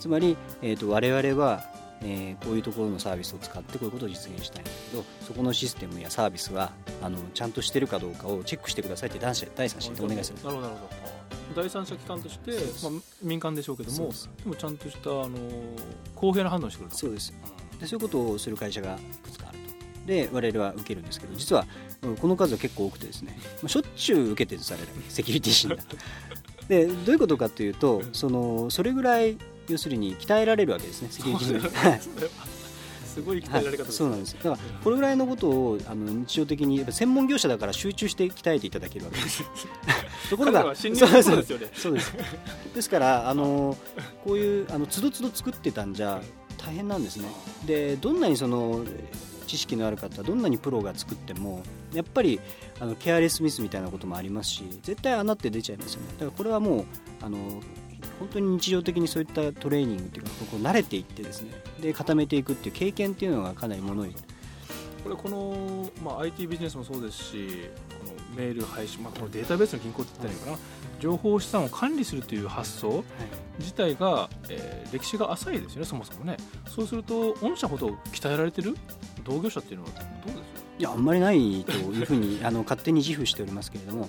[0.00, 1.64] つまり、えー、と我々は、
[2.02, 10.38] えーこういうところのサービスを使ってこういうことを実現したいんだけどそこのシステムやサービスはあのちゃんとしてるかどうかをチェックしてくださいって第三者第三者にお願いする。
[10.44, 11.62] なるほどなるほど。
[11.62, 14.10] 第三者機関として、まあ、民間でしょうけども
[14.42, 15.38] でもちゃんとしたあの
[16.14, 16.98] 公平な判断をしてくれると。
[16.98, 17.32] そうです。
[17.80, 20.06] でそういうことをする会社がいくつかあると。
[20.06, 25.78] で我々は受けるんですけど実はうんこの数は結構多くてですねまあしょっちゅう受けてるんですあれセキュリティ診断
[26.68, 29.36] でどういうことかというとそのそれぐらい
[29.68, 32.00] 要するに鍛えられるわけですねセキュリティ診断はい。
[33.14, 39.44] すごい鍛えられ方はい、そうなんですだからこれぐらいのことをあの日常的にやっぱ専門業者だから集中して鍛えていただけるわけです。
[40.30, 40.90] ところがそう。
[40.90, 41.70] ですよね。
[41.74, 42.12] そうです。
[42.74, 43.76] ですからあの
[44.24, 46.20] こういうあのつどつど作ってたんじゃ
[46.58, 47.28] 大変なんですね。
[47.64, 48.84] でどんなにその
[49.46, 51.62] 知識のある方どんなにプロが作っても
[51.94, 52.40] やっぱり
[52.80, 56.08] あのケアレスミスみたいなこともありますし絶対穴って出ちゃいますよね。
[56.12, 56.84] だからこれはもう
[57.22, 57.38] あの
[58.18, 61.52] 本当に日常的にそういったトレーニングっていうかこう慣れていってですね。
[61.80, 64.16] で固めていくっていう経験っていうのがかなりものを言う
[65.04, 70.58] これこの、まあ、IT ビジネスもそうですしこのメール配信、まあ、このデータベースの銀行って言ったらいいかな、
[70.98, 73.04] 情報資産を管理するという発想
[73.58, 76.36] 自体が、えー歴史が浅いですよねそもそもね。
[76.68, 78.76] そうすると御社ほど鍛えられてる
[79.24, 79.90] 同業者っていうのは
[80.24, 84.08] どうですいやあんまりないというふうに あの勝手に自負しておりますけれども。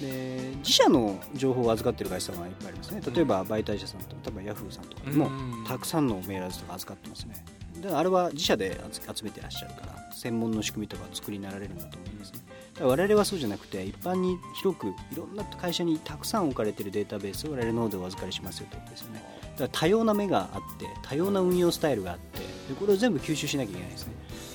[0.00, 3.00] で自社の情報を預かっている会社さんはいっぱいありますね。
[3.14, 5.64] 例えば媒体者さんと例えばヤフーさんとかにもうん。
[5.64, 7.44] たくさんのメールアドレスとか預かってますね。
[7.80, 12.40] であれは自社で集集めてらっしゃるから専門の仕組みとか作りになられるんだと思いますね。
[12.80, 19.22] 我々はそうじゃなくて一般に広くいろんな会社にたくさん置かれているデータベースを我々の方でお預かりしますよということですよね。
[19.52, 24.14] だから多様な目があって多様な運用スタイルがあってでこれを全部吸収しなきゃいけないですね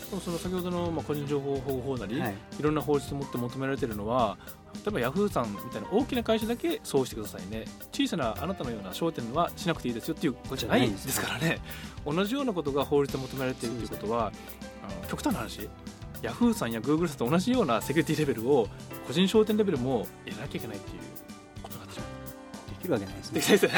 [0.09, 2.35] でもその先ほどの、まあ、個人情報保護法なり、はい。
[2.59, 4.37] い、ろんな法律をもって求められているのは
[4.73, 7.65] 例えばヤフーさんみたいな大きな会社だけそうしてくださいね。
[7.91, 11.21] 小さなあなたのような商店はしなくていいですよっていうことじゃないんです。
[11.21, 11.59] からね。
[12.05, 14.31] 同じようなことが法律で求められているということは
[14.83, 15.69] あの極端な話
[16.21, 18.67] ヤフーさんやグーグルさんと同じようなセキュリティレベルを
[19.07, 21.01] 個人商店レベルもやらなきゃいけないっていう
[21.61, 22.69] ことになってしまう。
[22.71, 23.69] できるわけないですね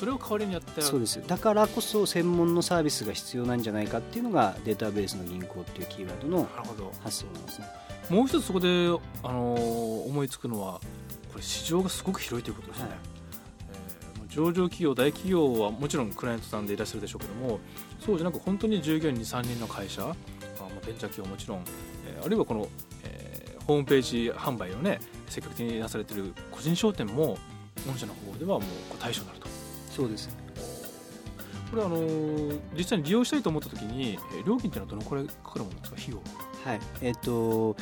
[0.00, 6.48] それを代わりにやってそうですだからこそ専門のサービスが必要なんじゃないかっていうのがデータベースの銀行っていうキーワードの
[7.04, 7.66] 発想なんですね。
[8.08, 8.68] もう一つそこで、
[9.22, 9.60] あのー
[10.06, 10.80] 思いつくのは
[11.30, 12.98] これ市場がすごく広いということですね、はい。
[13.72, 17.60] えー上場企業大企業はもちろんクライアントさんでいらっしゃるでしょうけども
[17.98, 21.58] そうじゃなく本当に従業員23人の会社あまあベンチャー企業もちろん、
[22.06, 22.68] えーあるいはこの、
[23.04, 27.36] えーホームページ販売をね積極的になされている個人商店も
[27.86, 29.39] 御社の方ではもう対象になると
[29.90, 30.28] そうです。
[31.70, 35.96] これはあのー実際に利用したいと思った時に、えー料金っていうのはどのくらいかかるものですか？
[35.96, 36.16] 費用
[36.64, 36.74] は？
[36.74, 36.80] い。
[37.02, 37.76] えっ、と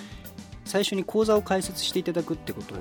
[0.65, 2.81] 最初に口座を開設していただくってことを、え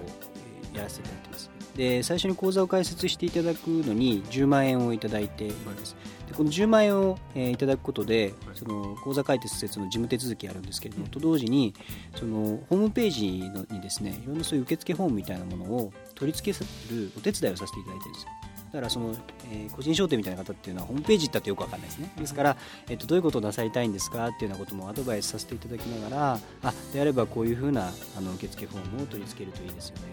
[0.73, 1.49] ーやらせていただいてます。
[1.75, 5.95] で最初に口座を開設していただくのに10万円をいただいているんです
[6.27, 11.75] でこの10万円を、えーいただくことでその口座開設の事務手続きあるんですけれども、と同時に
[12.15, 16.59] そのホームページのにですねいろんなそういう受付フォームみたいなものを取り付け
[16.91, 18.29] るお手伝いをさせていただいてるんですよ
[18.71, 19.15] だからその、
[19.51, 22.11] えー個人商店みたいな方っていうのはホームページ行ったってよくわかんないですね。
[22.17, 22.57] ですから、
[22.89, 30.03] えっとどういうことをなさりたいんですかっていうようなこともアドバイスさせていただきながらあであればこういうふうなあの受付フォームを取り付けるといいですよね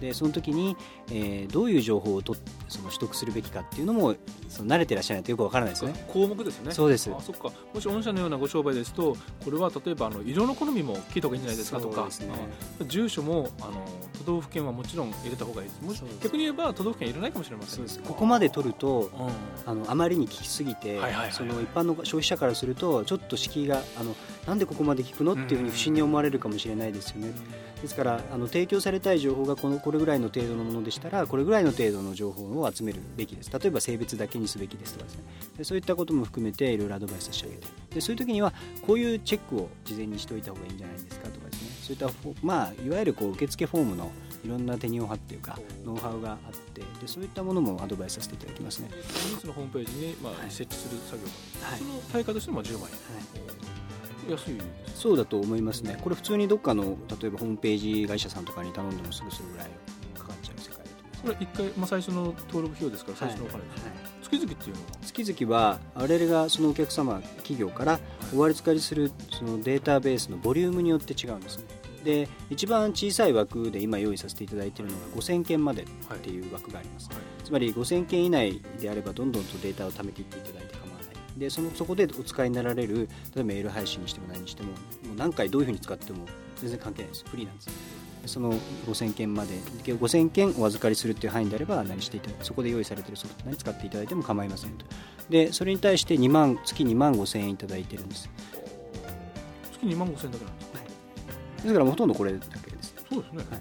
[0.00, 0.76] でその時に、
[1.10, 2.36] えーどういう情報をと
[2.68, 4.14] その取得するべきかっていうのも
[4.48, 6.06] その慣れてらっしゃらないとよくわからないですね。
[6.12, 6.72] 項目ですよね。
[6.72, 7.10] そうです。
[7.10, 7.50] あそっか。
[7.72, 12.02] もし御社のようなご商売ですとこれは例えばあの色の好みも聞いた方がいいんじゃないですかとか。
[12.02, 12.08] ね
[12.80, 13.84] あ住所もあの
[14.18, 15.82] 都道府県はもちろん入れた方がいいです。
[15.82, 18.02] もし逆に言えば都道府県入れないかもしれません。
[18.02, 19.28] ここまで取るとうん。
[19.66, 20.98] あのあまりに聞きすぎて、
[21.30, 27.32] その一般の消費者からするとちょっと敷居があのなんでここまで聞くのっていうふうに不審に思われるかもしれないですよね、
[27.82, 33.50] ですからあの提供されたい情報がこのこれぐらいの程度のものでしたらこれぐらいの程度の情報を集めるべきです。
[33.52, 35.22] 例えば性別だけにすべきですとかですね。
[35.58, 37.66] でそういったことも含めていろいろアドバイスしてあげて。
[37.94, 38.52] でそういう時には
[38.86, 41.68] こういうチェックを事前にしておいた方がいいんじゃないですかとかですね。
[41.96, 44.10] そういったまあいわゆるこう受付フォームの
[44.44, 46.38] いろんな手にを張っていうかノウハウがあっ
[46.74, 50.50] てでそういったものもアドバイスさせていただきますね、ニュースのホームページに、まあはい。
[50.50, 51.24] 設置する作業
[51.60, 51.78] が、はい。
[51.78, 52.94] その対価としても10万円。
[52.94, 52.96] は
[53.54, 53.87] い
[54.28, 54.58] 安い
[54.94, 59.70] そうだと思いますね、これ普通にどっかの例えばホームページ会社さんとかに頼んでもすぐするぐらい
[60.16, 61.22] かかっちゃう世界だと思います。
[61.22, 63.92] これ一回、まあ、最初の登録費用ですから最初のお金です、はい
[64.28, 64.88] 月々っていうのは？
[65.00, 67.98] 月々は我々がそのお客様企業から
[68.36, 71.64] お預かりするそのデータベースのボリュームによって違うんですね。
[72.04, 75.86] で一番小さい枠で今用意させていただいているのが5000件までっ
[76.18, 77.08] ていう枠があります、
[77.42, 80.74] つまり5000件以内であればどんどんとデータを貯めていっていただいて
[81.38, 84.74] でそのそこでお使いになられる例えばメール配信にしても何にしてもも
[85.12, 87.24] う何回どういうふうに使っても全然関係ないです。
[87.28, 87.70] フリーなんです
[88.26, 88.52] その
[88.86, 94.84] 5000件まで5000件お預かりするっていう範囲であれば何していただそこで用意されているソフト何使っていただいても構いませんと。
[95.30, 98.28] でそれに対して2万月2万5000円いただいてるんです。
[99.72, 100.78] 月2万5000円だけなんですか？
[101.62, 103.60] ですからほとんどこれだけですそうですね、はい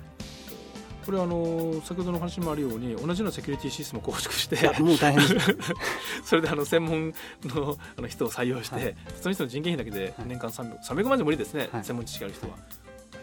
[1.08, 5.56] これあの先ほどの話もあるように同じようなセキュリティシステムを構築してもう大変です。
[6.22, 7.14] それであの専門
[7.46, 8.96] のあの人を採用して、はい。
[9.22, 10.28] その人の人件費だけではい。
[10.28, 11.84] 年間 300, 300万じゃ無理ですね、はい。
[11.86, 12.58] 専門知識ある人は。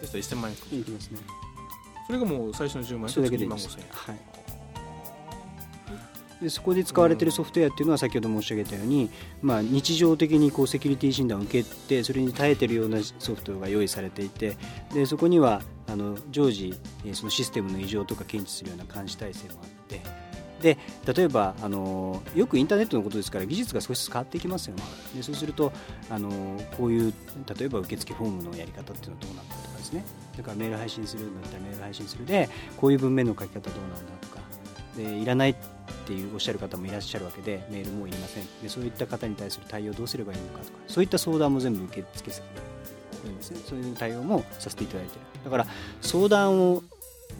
[0.01, 1.19] ですと1000万円いきますね。
[2.07, 3.77] それがもう最初の10万円それだけで2万いいです。
[3.77, 3.87] 5000円。
[3.93, 4.44] はい
[6.41, 9.11] でそこで使われているソフトウェアっていうのは先ほど申し上げたように、
[9.43, 14.57] まあ、日常的にこうセキュリティ診断を受けてそれに耐えているようなソフトが用意されていて
[14.93, 20.01] でそこにはあの常時えーそのシステムの異常とか検知するような監視体制もあって
[20.65, 20.79] で
[21.13, 24.83] 例えばあのよくインターネットのことですから技術が少しずつ変わっていきますよね。
[25.15, 25.73] でそうすると
[26.09, 26.31] あの
[26.79, 27.13] こういう
[27.59, 30.05] 例えば受付フォームのやり方っていうのはどうなんだとかですね。
[30.37, 34.44] だからメール配信するんだったらメール配信するでこういう文面の書き方どうなんだとか
[34.97, 35.55] でいらないっ
[36.07, 38.45] ていうおっしゃる方もいらっしゃるわけでメールもいりません。
[38.63, 42.37] でそういった方に対する対応どうすればいいのかとかそういった相談も全部受け付け
[43.27, 43.61] るんですね。
[43.67, 45.21] そういう対応もさせていただいてる。
[45.45, 45.67] だから
[46.01, 46.83] 相談を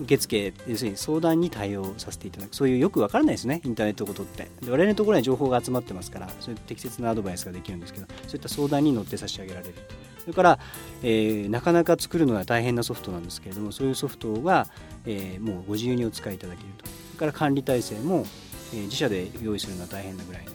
[0.01, 2.55] 受け付け要するに相談に対応させていただく。
[2.57, 4.49] そういうよくわからないですねインターネットのことって。
[4.63, 9.75] で我々のところに情報が集まってますからそういう適切なアドバイスができるんですけどそういった相談に乗って差し上げられる。
[10.21, 10.59] それから、
[11.03, 14.69] えーなかなか作るのは大変なソフトなんですけれどもそういうソフトが、
[15.05, 17.04] えーもうご自由にお使いいただけると。
[17.15, 18.27] れから管理体制も、
[18.73, 20.55] えー自社で用意するのは大変なぐらいの、え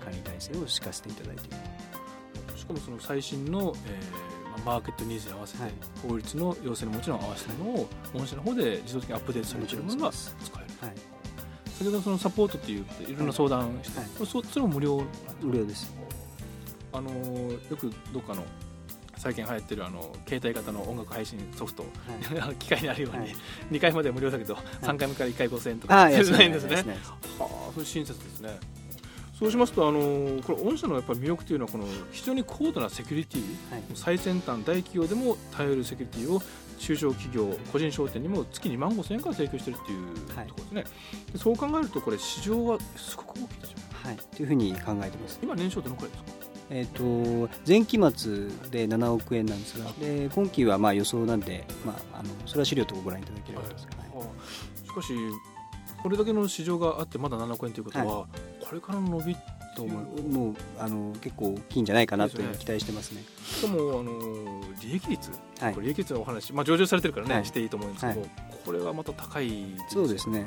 [0.00, 1.56] ー管理体制を敷かせていただいている。
[2.56, 5.72] しかもその最新の、えーまあマーケットニーズに合わせて、はい。
[6.06, 10.94] 法律の要請にもちろん合わせたものを御社の方で自動的にアップデートされているものが使えるはい
[11.78, 14.08] 先ほどそのサポートっていういろんな相談して、はい。
[14.26, 15.02] そそれも無料
[15.40, 15.92] 無料です。
[16.92, 18.44] あのーよくどっかの
[19.16, 22.56] 最近流行ってるあの携帯型の音楽配信ソフト、はい。
[22.58, 23.36] 機械にあるように、はい。
[23.70, 25.94] 2回まで無料だけど、3回目から1回5000円とか。
[26.10, 26.96] い ですね。
[27.38, 28.58] はあ、それ親切ですね。
[29.38, 33.82] そうしますと、あのーこれ御社のやっぱり魅力というのはこの非常に高度なセキュリティ、はい。
[33.94, 36.40] 最先端大企業でも耐えるセキュリティを
[36.78, 40.46] 中小企業個人商店にも月2万5000円から提供しているっていうはい。
[40.46, 40.84] ところですね、
[41.32, 43.84] でそう考えるとこれ市場はすごく大きいですよね。
[44.04, 45.38] はい、というふうに考えてます。
[45.42, 46.41] 今年商どのくらいですか？
[46.74, 47.02] えっ、と
[47.68, 54.84] 前期末で7億円なんですが、で今期はまあ予想なんで、まああのそれは資料とかご覧いただければと思います。
[54.84, 55.14] しかし
[56.02, 59.36] これだけの市場があってまだ7億円ということは、これからの伸び
[59.76, 60.22] と思う。
[60.22, 63.22] もうあの結構大きいんじゃないかなと期待してますね。
[63.44, 64.12] しかもあの
[64.82, 65.30] 利益率、
[65.60, 65.76] はい。
[65.80, 67.44] 利益率のお話、まあ、上場されてるからね、はい。
[67.44, 68.26] していいと思うんですけど、は
[68.64, 70.46] これはまた高いですそうですね。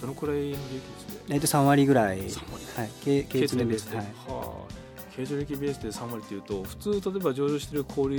[0.00, 1.34] どのくらいの利益率で？
[1.34, 2.28] 大体3割ぐらい、はい。
[2.28, 4.06] 3割、経経経常ベースで、常ベースで、はい。
[4.06, 4.85] はあ
[5.16, 8.10] 経常利益ベースで3割というと普通例えば上場している小売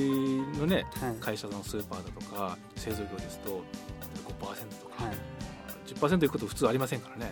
[0.59, 1.15] のねはい。
[1.19, 4.33] 会社のスーパーだとか製造業ですと5%
[4.81, 5.15] とか、はい。
[5.85, 7.31] 10%いくこと普通ありませんからね。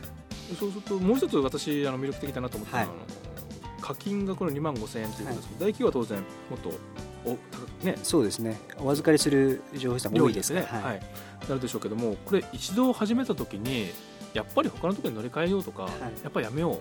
[0.60, 3.82] そうするともう一つ私あの魅力的だなと思ったのは、はい。
[3.82, 6.72] 課金がこの2万5000円ということですけど、大企業は当然もっと
[7.26, 8.58] おねそうですね。
[8.80, 10.84] お預かりする情報資産多いですね、はい。
[10.84, 11.02] はい、
[11.50, 13.90] なるでしょうけどもこれ一度始めた時に
[14.34, 16.24] やっぱり他のところに乗り換えようとか、い。
[16.24, 16.80] やっぱりやめようっ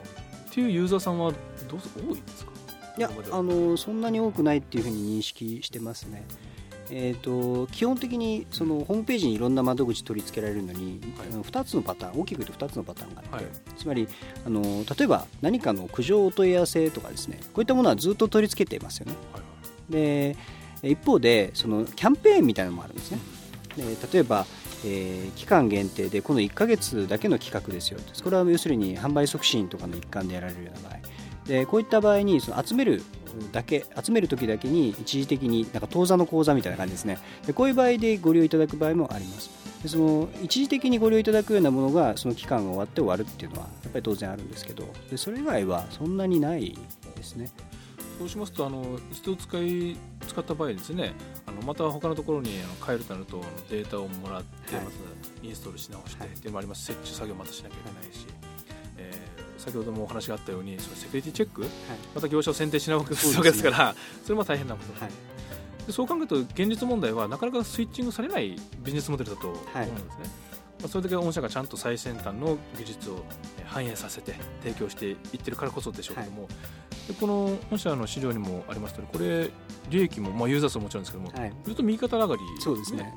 [0.50, 1.32] ていうユーザーさんは
[1.68, 2.52] どうせ多いですか？
[2.96, 6.24] いやあのそんなに多くないっていうふうに認識してますね。
[6.90, 11.28] えー、と基本的にそのホームページにいろんな窓口取り付けられるのに、はい。
[11.32, 13.54] あの2つのパターン大きく言うと2つのパターンがあって、はい。
[13.76, 14.06] つまり
[14.46, 19.14] あの例えば何かの苦情お問い合わせとかですねこういったものはずっと取り付けていますよね。
[19.32, 19.42] はい
[19.90, 20.36] で
[20.82, 23.18] 一方でそのキャンペーンみたいなのもあるんですね。
[23.76, 24.46] で例えば、
[24.84, 27.98] えー期間限定でこの1ヶ月だけの企画ですよ。
[28.22, 30.98] これは要するに販売促進とかの一環でやられるような場合
[31.46, 33.02] でこういった場合にその集める
[33.52, 37.18] だけ集める時だけに一時的になんか当座の口座みたいな感じですね。
[37.46, 39.50] でこういう場合でご利用いただく場合もあります。
[39.82, 46.78] でその一時的にご利用いただくようなものがその期間が終わって終わるっていうのはやっぱり当然あるんですけどでそれ以外はそんなにない
[47.16, 47.50] ですね。
[48.18, 49.96] そうしますとあの一度使い
[50.28, 51.12] 使った場合ですね
[51.46, 52.52] あのまた他のところに
[52.86, 54.84] 変えるとなるとデータをもらってはい。
[54.84, 54.96] まず
[55.42, 56.28] インストールし直して、はい。
[56.28, 56.86] っていうのもあります。
[56.86, 58.26] 設置作業またしなきゃいけないし、
[58.96, 59.33] えー
[59.64, 61.66] 先ほどもお話があったようにそのセキュリティチェック、
[62.14, 63.36] また業者を選定し直すそうですね。
[63.38, 65.04] わけですからそれも大変なこと。
[65.04, 65.12] はい。
[65.86, 69.84] でそう考えると現実問題はなかなかスイッチングされないビジネスモデルだと思うんですね、
[70.80, 73.24] まあ、それだけ御社がちゃんと最先端の技術を
[73.58, 76.48] えー反映させて提供していってるからこそでしょうけども、
[77.08, 79.50] でこの御社の資料にもありますとおりこれ
[79.90, 81.52] 利益も、まあ、ユーザー数ももちろんですけども、はい。
[81.64, 83.12] ずっと右肩上がり、そうですね。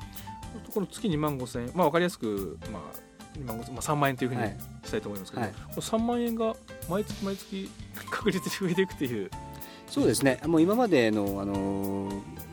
[0.74, 3.07] この月2万5千円、まあ、分かりやすく、まあ
[3.38, 4.56] 2万5千まあ、3万円というふうにはい。
[4.84, 5.52] したいと思いますけど、はい。
[5.52, 6.54] この3万円が
[6.88, 7.70] 毎月毎月
[8.10, 9.30] 確実に増えていくという。
[9.86, 10.38] そうですね。
[10.46, 12.10] もう今までのあの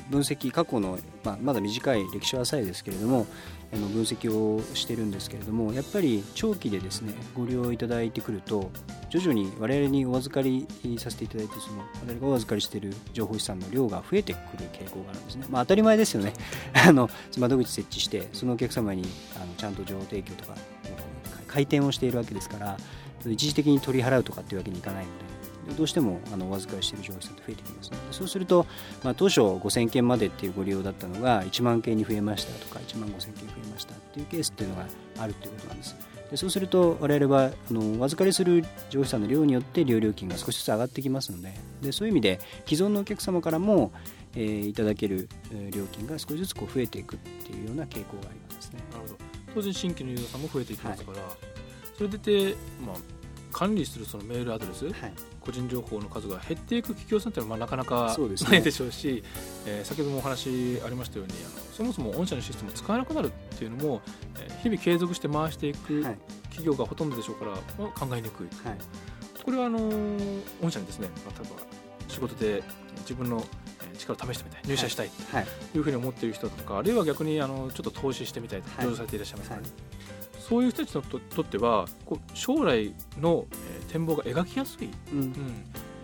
[0.10, 3.26] 分析過去の、まあ、まだ短い歴史は浅いですけれども
[3.74, 8.72] あの分析をしてるんですけれどもやっぱり長期でですねご利用いただいてくると
[9.10, 16.34] 徐々に我々にお預かりさせていただいてその我々がお預かりしている情報資産の量が増えてくる傾向があるんですね、まあ、当たり前ですよね。
[16.74, 19.04] あの窓口設置してそのお客様に
[19.36, 20.56] あのちゃんと情報提供とか
[21.48, 22.78] 回転をしているわけですから
[23.26, 25.35] 一時的に取り払うとかっていうわけにいかないので
[25.74, 28.66] どうしてもあのお預かりしている情報資産って増えてきますねそうすると、
[29.04, 34.86] まあ、当初5000件までっていうご利用だったのが1万件に増えましたとか1万5000件増えましたっていうケースっていうのが
[35.20, 35.96] あるということなんです。
[36.32, 43.92] でそうすると我々はあのお預かりする情報資産の量によって利用料金が少しずつ上がってきますのででそういう意味で既存のお客様からも、
[44.36, 45.30] えー、いただける
[45.72, 48.80] 料金が少しずつこう増えていくっていうような傾向がありますね。
[48.92, 49.16] なるほど。
[49.54, 51.32] 当然新規のユーザーさんも増えていきますから、はい、
[51.96, 52.56] それでて、
[52.86, 52.96] まあ、
[53.56, 58.14] 管理するそのメールアドレス、はい、個人情報の数が減っていく企業さんっていうのはまあなかなか
[58.50, 59.22] ないでしょうし、ね
[59.66, 64.02] えー、先ほどもお話ありましたようにあのそもそも御社のシステムを使えなくなるっていうのも、
[64.42, 66.04] えー、日々継続して回していく
[66.50, 68.78] 企業がほとんどでしょうから、まあ、考えにくい、はい、
[69.42, 69.80] これはあの
[70.62, 71.62] 御社にですね、まあ、例えば
[72.10, 72.62] 仕事で
[73.04, 73.42] 自分の
[73.98, 75.80] 力を試してみたい入社したいとい。
[75.80, 79.62] うふうに思っている人とか、あるいは逆にあのちょっと投資してみたいと上場されていらっしゃいますか、ね、
[80.48, 85.20] そういう人たちにとってはこう将来の、え展望が描きやすい、うん。
[85.20, 85.34] うん。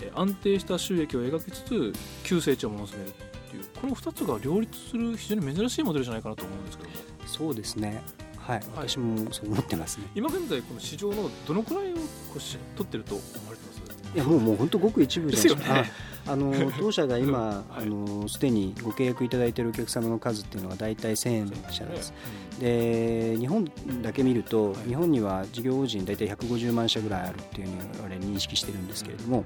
[0.02, 3.12] え安定した収益を描きつつ急成長も望めるっ
[3.52, 3.64] ていう。
[3.80, 6.96] この2つが両立する非常に珍しいモデルじゃないかなと思うんですけども。
[7.28, 8.02] そうですね。
[8.38, 10.08] はい、私もそう思ってますね。
[10.16, 12.02] 今現在この市場のどのくらいをこ
[12.38, 13.82] う取ってると思われてます？
[14.16, 15.90] いやもうもう本当ごく一部ですよね
[16.28, 22.14] あの当社が今、あのすでにご契約いただいているお客様の数っていうのは大体1000社です。
[22.60, 23.66] で日本
[24.02, 29.44] だけ見ると、日本には事業法人大体150万社ぐらいあるっていうふうに我々認識してるんですけれども、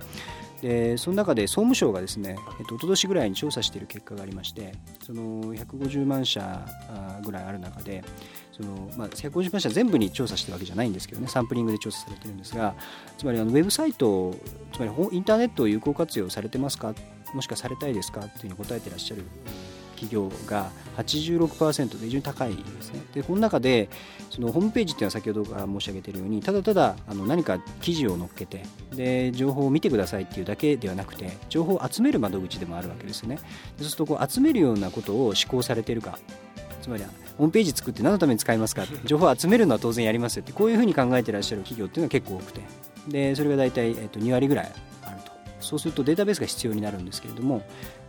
[0.62, 4.74] でその中で総務省がですね、えっと、一昨年ぐらいに調査している結果がありまして
[5.06, 6.66] その150万社
[7.24, 8.04] ぐらいある中で
[8.56, 12.76] その、まあ、150万社全部に調査してるわけじゃないんですけどねサンプリングで調査されてるんですが
[13.18, 14.34] つまりあのウェブサイト
[14.74, 16.94] つまりインターネットを有効活用されてますか？
[17.34, 18.22] もしくはされたいですか？
[18.22, 19.24] っていうのを答えてらっしゃる
[19.96, 23.02] 企業が86%で非常に高いですね。
[23.14, 23.90] でこの中で
[24.30, 33.38] そのホームページっていうのは先ほどから申し上げているようにただただあの何か記事を載っけてで情報を見てくださいっていうだけではなくて情報を集める窓口でもあるわけですよね。
[33.78, 36.20] そうするとこう集めるようなことを施行されているか
[36.86, 37.04] つまり
[37.38, 38.86] ホームページ作って何のために使いますか？
[39.06, 42.62] 情報を集めるのは当然やりますよってこういうふうに考えてらっしゃる企業っていうのは結構多くて。
[43.08, 44.72] でそれが大体、えっと、2割ぐらい
[45.04, 45.32] あると。
[45.60, 47.64] そうするとデータベースが必要になるんですけれども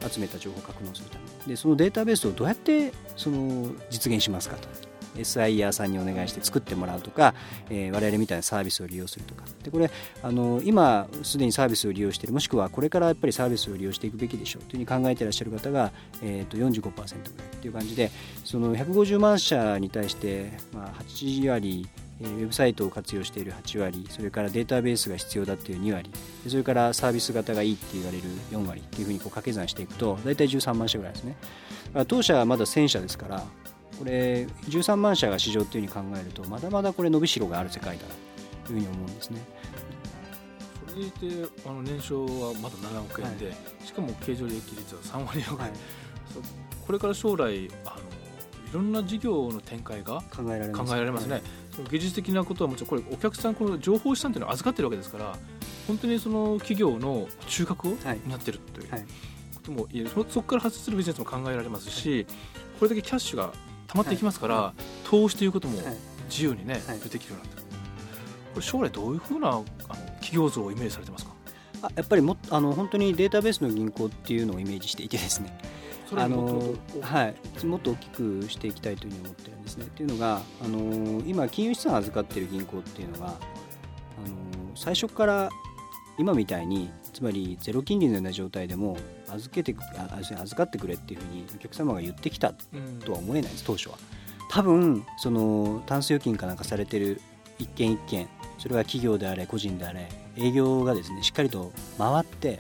[0.07, 4.69] 集めた情報を格納するためでそのデータベースをどうやってその実現しますかと。
[5.21, 7.35] SIR さんにお願いして作ってもらうとか、
[7.71, 9.45] えー、我々みたいなサービスを利用するとか。
[9.63, 9.91] でこれ
[10.23, 15.93] あの今すでにサービスを利用しているもしくはこれからやっぱりサービスを利用していくべきでしょうというふうに考えていらっしゃる方が、
[16.23, 17.07] えー、と45%ぐらい
[17.61, 18.11] という感じで
[18.45, 21.89] その150万社に対して、まあ、8割
[22.21, 26.11] ウェブサイトを活用している8割それからデータベースが必要だっていう2割
[26.49, 31.37] それからサービス型がいいって言われる4割っていうふうにこう掛け算していくと大体13万社ぐらいですね。
[32.09, 33.45] 当社はまだ1000社ですから
[33.99, 38.05] これ13万社が市場っていうふうに考えるとまだまだこれ伸びしろがある世界だ
[38.67, 39.41] というふうに思うんですね。
[40.89, 45.79] それでいてあの年商はまだ7億円で、はい、しかも経常利益率は3割ぐらい、はい、
[46.87, 47.97] これから将来あの
[48.71, 51.43] いろんな事業の展開が考えられますね、はい。
[51.91, 55.37] 技術的なことはもちろんこれお客さんこの情報資産というのを預かってるわけですから
[55.87, 57.91] 本当にその企業の中核を
[58.29, 58.97] なってるというこ
[59.63, 62.27] とも言える、はい、そこから発生するビジネスも考えられますし、
[62.79, 63.66] これだけキャッシュが溜
[63.97, 65.81] まっていきますから、はい、投資ということも
[66.29, 67.61] 自由にね、はい、できるようになって。
[67.61, 67.67] る
[68.55, 69.65] これ将来どういうふうなあの
[70.21, 71.33] 企業像をイメージされてますか？
[71.83, 75.59] あやっぱりもあの本当にデータベースの銀行っていうのをイメージしていてですね。
[76.15, 76.63] あの
[77.01, 79.87] はい、もっと大きくしていきたいというふうに思ってるんですね。
[79.87, 83.37] っていうのがあの今金融資産を預かっている銀行っていうのがあの
[84.77, 85.51] 最初から
[86.17, 88.97] 今みたいにつまりゼロ金利のような状態でも
[89.29, 92.55] 預けてあ預かってくれっていうふうにお客様が言ってきた
[93.05, 93.99] とは思えないです、当初は。
[94.51, 97.21] 多分そのタンス預金かなんかされてる
[97.59, 102.59] 一件一件それは企業であれ個人であれ営業がですねしっかりと回って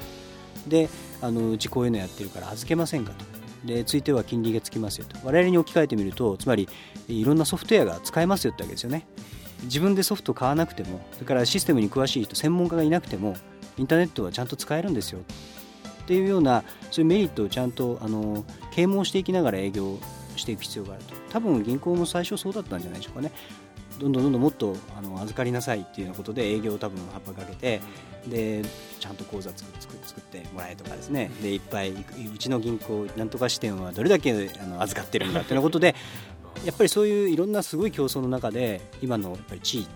[0.66, 0.88] で
[1.22, 3.24] あのうちこういうのやってるから預けませんかと。
[3.64, 5.16] でついては金利がつきますよと。
[5.24, 6.68] 我々に置き換えてみるとつまり
[7.08, 9.06] いろんなソフトウェアが使えますよってわけですよね。
[9.62, 13.36] 自分でソフト買わなくてもそれからシステムに詳しい人専門家がいなくても
[13.78, 15.20] インターネットはちゃんと使えるんですよ
[16.06, 19.98] っていうようなそういうメリットをちゃんとあの啓蒙していきながら営業
[20.36, 21.14] していく必要があると。
[21.32, 23.32] 多分銀行も最初そうだったんじゃないでしょうかね。
[23.98, 27.80] どんどんどんどんもっとあの預かりなさいっていうようなことで営業を多分葉っぱかけて
[28.28, 28.62] で
[29.00, 29.64] ちゃんと口座作
[30.06, 31.30] 作ってもらえとかですね。
[31.42, 35.96] でいっぱいうちの銀行なんとか支店はどれだけあの預かってるんだっていうようなことで
[36.64, 39.86] やっぱりそういういろんなすごい競争の中で今のやっぱり地位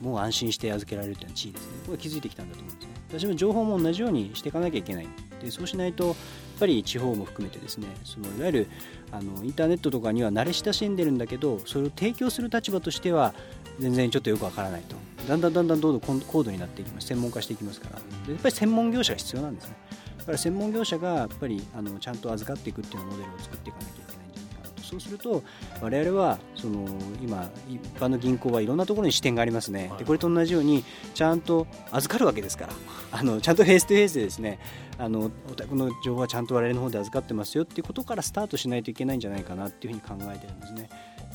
[0.00, 1.72] もう安心して預けられるというのは地位ですね。
[1.86, 2.94] これ気づいてきたんだと思うんですね。
[3.08, 5.08] 私も情報も同じようにしていかなきゃいけない。
[5.44, 6.14] でそうしないとやっ
[6.60, 8.68] ぱり地方も含めてですねそのいわゆる
[9.12, 13.34] あのインターネットとかには慣れ親しんでるんだけどそれを提供する立場としては
[13.78, 14.96] 全然ちょっとよくわからないと。
[15.28, 17.08] だんだんだんだんどんどん高度になっていきます。
[17.08, 17.96] 専門化していきますから。
[17.96, 19.76] やっぱり専門業者が必要なんですね。
[20.18, 24.82] だから専門業者がやっぱりあのちゃんと預かっていくっていうモデルを作っていかなきゃいけないんじゃないかなと。
[24.82, 25.42] そうすると
[25.80, 26.86] 我々はその
[27.20, 29.92] 今一般の銀行はいろんなところに支店がありますね。
[29.98, 30.84] でこれと同じように
[31.14, 32.72] ちゃんと預かるわけですから。
[33.10, 34.58] あのちゃんと face to face でですね
[34.98, 40.88] あのお宅の情報はちゃんと我々の方で預かってますよっていうことからスタートしないといけないんじゃないかなっていうふうに考えてるんですね。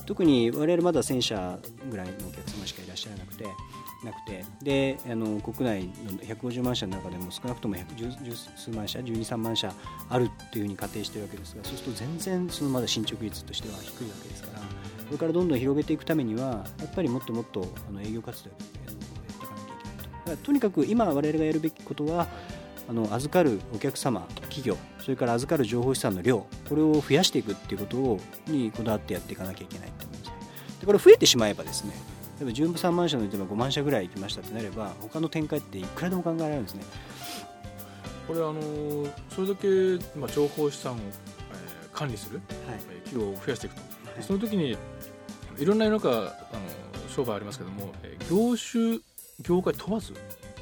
[0.06, 3.46] 特に我々まだ1000社ぐらいのお客様しかいらっしゃらなくて
[4.04, 9.72] なくてであの国内の150万社の中でも少なくとも110数万社12、3万社
[10.10, 14.66] あるというふうに仮定しているわけですがそうすると全然そのまだ進捗率としては低いわけですからこ
[15.12, 18.58] れからどんどん広げていくためにはやっぱりもっともっとあの営業活動をや
[18.92, 19.78] っていかなきゃい
[20.26, 22.28] けないととにかく今我々がやるべきことは
[22.90, 30.32] あの預かるお客様企業それから預かる情報資産の量これを増やしていくっていうことをにこだわってやっていかなきゃいけないと思います。
[30.80, 31.94] でこれ増えてしまえばですね
[32.40, 36.84] 例えば13万社のうちの5万社ぐらい行きましたってなれば他の展開っていくらでも考えられるんですね。
[38.28, 38.56] これあの
[39.30, 41.20] それだけ、まあ、情報資産を、えー
[41.92, 42.80] 管理する、はい。
[42.92, 43.82] えー企業を増やしていくと、
[44.16, 44.78] でその時に
[45.58, 46.30] いろんな世の中あの
[47.10, 49.00] 商売ありますけども、えー業種
[49.42, 50.14] 業界問わず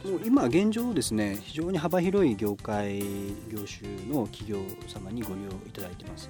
[0.07, 2.99] もう今現状ですね非常に幅広い業界
[3.49, 6.29] 業種の企業様にご利用いただいてます。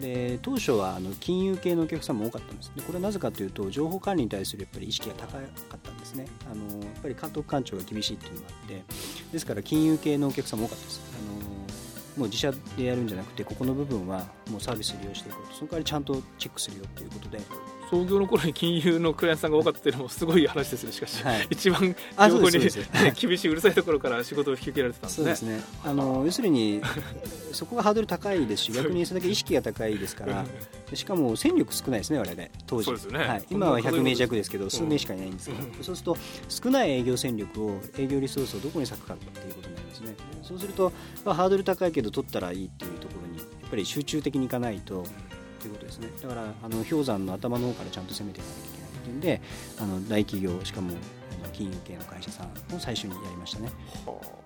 [0.00, 2.72] で当初はあの金融系のお客様も多かったんです。
[2.76, 6.26] でこれはなぜかというと情報管理に対するやっぱり意識が高かったんですね。
[6.50, 8.84] あのやっぱり監督官庁が厳しいっていうのがあって
[9.32, 11.00] ですから金融系のお客様多かったです。
[11.18, 11.48] あの
[12.18, 15.54] もう自社でやるんじゃなくてここの部分はもうサービス利用していこうと。
[15.54, 17.40] その代わりちゃんとチェックするよということで
[17.90, 20.92] 創業の頃に金融のクライアントさんが多かったっていうのもすごい話ですね。
[20.92, 21.46] しかし、はい。
[21.50, 22.58] 一番あ情報に、
[23.18, 25.24] 厳しいうるさいところから仕事を引き受けられてたんですね。
[25.36, 25.64] そうですね。
[25.84, 26.82] あの要するに
[27.52, 30.44] そこがハードル高いですし逆にそれだけ意識が高いですから
[30.90, 32.90] でしかも戦力少ないですね我々当時。
[33.08, 33.18] ね。
[33.18, 34.70] はい、今は100名弱ですけどん。
[34.70, 35.72] 数名しかいないんですけど、うん。
[35.82, 36.16] そうすると
[36.48, 40.14] 少ない営業戦力を営業リソースをどこに割くかっていうことになりますね。
[40.42, 40.92] そうすると、
[41.24, 45.04] まあ、ハードル高いけど取ったらいいっていうところにやっぱり集中的にいかないと
[45.58, 46.08] っていうことですね。
[46.22, 49.40] だからあの氷山の頭の方からちゃんと攻めていかなきゃいけないっていうんで
[49.80, 50.92] あの大企業しかも
[51.52, 53.70] 金融系の会社さんを最初にやりましたね。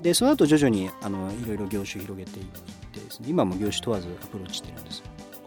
[0.00, 2.46] でその後徐々にあのいろいろ業種広げていっ
[2.92, 5.02] てですね今も業種問わずアプローチしてるんです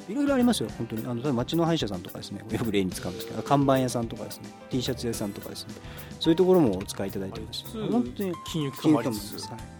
[0.07, 1.07] いろいろありますよ本当に。
[1.07, 5.73] あの町の歯医者さんとかですねよく例に使うんですけど看板屋さんとかですね T シャツ屋さんとかですね
[6.19, 9.33] そういうところもお使いいただいてます本当に金融機金関もありつつ。
[9.33, 9.74] 融機関もですはい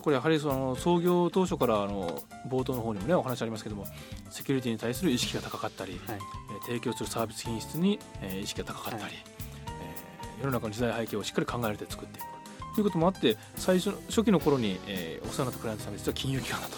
[0.00, 3.86] これやはりその創業当初からあの冒頭の方にもねお話ありますけども
[4.30, 6.16] セキュリティに対する意識が高かったり、はい。
[6.16, 9.12] えー提供するサービス品質に、えー意識が高かったり、はい。
[9.12, 12.26] えー世の中の時代背景をしっかり考えて作っていく
[12.74, 12.80] と。
[12.80, 16.68] いうこともあって最初の初期の頃に、えーお世話になったクライアントさんが実は金融機関だ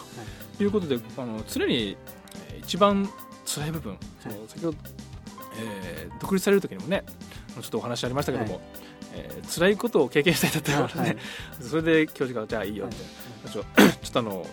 [0.57, 1.97] ということであの常に、
[2.51, 3.09] えー一番
[3.47, 4.77] 辛い部分、その先ほど、
[5.59, 7.05] えー独立される時にもね
[7.55, 8.63] ちょっとお話ありましたけども、はい
[9.15, 11.17] えー辛いことを経験したいだったからね、はい。
[11.61, 13.07] それで教授がじゃあいいよみたいな。
[13.45, 14.47] 話を、ちょっとあの、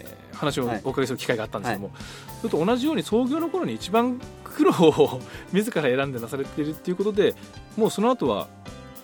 [0.00, 0.80] えー話をはい。
[0.84, 1.06] お伺い。
[1.06, 1.94] する機会があったんですけども、
[2.40, 5.20] それと同じように創業の頃に一番苦労を
[5.52, 7.34] 自ら選んでなされているっていうことで
[7.76, 8.48] もうその後は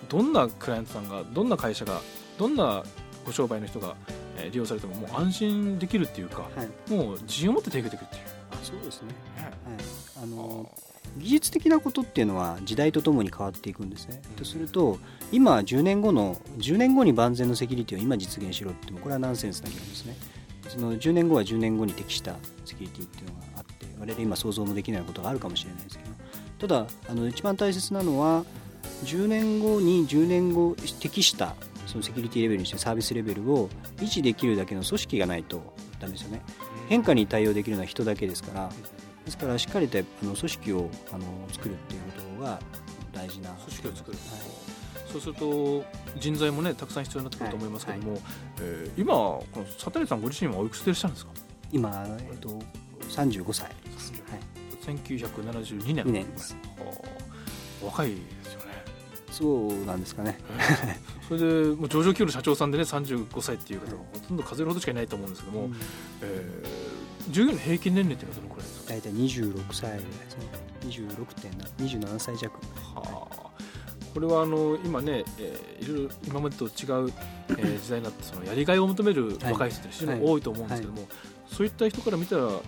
[0.09, 2.01] どんなクライアントさんがどんな会社が
[2.37, 2.83] どんな
[3.25, 3.95] ご商売の人が
[4.37, 6.91] えー利用されてももう安心できるっていうか、はい。
[6.91, 8.23] もう自信を持って手を挙げていくっていう。
[8.51, 9.13] あそうですね。
[9.35, 10.69] はい、あの
[11.17, 14.21] 技術的なことっていうのは時代とともに変わっていくんですね。
[14.35, 14.99] とすると
[15.31, 20.15] 今10年後の10年後に万全のセキュリティを今実現しろってもこれはナンセンスな議論ですね。
[20.69, 22.35] その10年後は10年後に適した
[22.65, 28.43] セキュリティっていうのがあって我々今想像もできないことがあるかもしれないですけどただあの一番大切なのは
[29.03, 36.41] 10年後に10年後適したそのセキュリティレベルにしてサービスレベルを維持できるだけの組織がないとダメですよね。
[36.89, 38.69] 変化に対応できるのは人だけですから
[39.25, 42.59] ですからしっかりとあの組織をあの作るっていうことが
[43.11, 43.49] 大事な。
[43.51, 44.39] 組織を作る、はい
[45.11, 45.85] そうすると
[46.19, 48.19] 人材もねたくさん必要になってくると思いますけども、
[48.59, 51.31] えー今このサタレさんご自身はおいくつでいらっしゃるんですか？
[51.71, 52.49] 今、えっと、
[53.09, 53.69] 35歳。
[53.69, 56.05] です、はい、1972年。
[56.05, 56.57] 2年です。
[56.77, 56.91] は
[57.83, 58.65] あ若いですよね。
[59.31, 60.37] そうなんですかね。
[61.29, 65.69] それでもう上場企業の社長さんでね35歳っていう方がほとんど数えるほどしかいないと思うんですけども、
[66.23, 68.67] えー従業員の平均年齢っていうのはどのくらい？
[68.67, 70.45] ですか大体26歳ぐらいですね。
[70.85, 72.55] 26.27歳弱。
[72.95, 73.45] はあ。
[74.13, 76.71] これはあの今ね、えー、いろいろ今までと違う、
[77.49, 81.07] えー、 時代になってそのやりがいを求める若い人って非常に多いと思うんですけども、
[81.51, 82.59] そういった人から見たらあの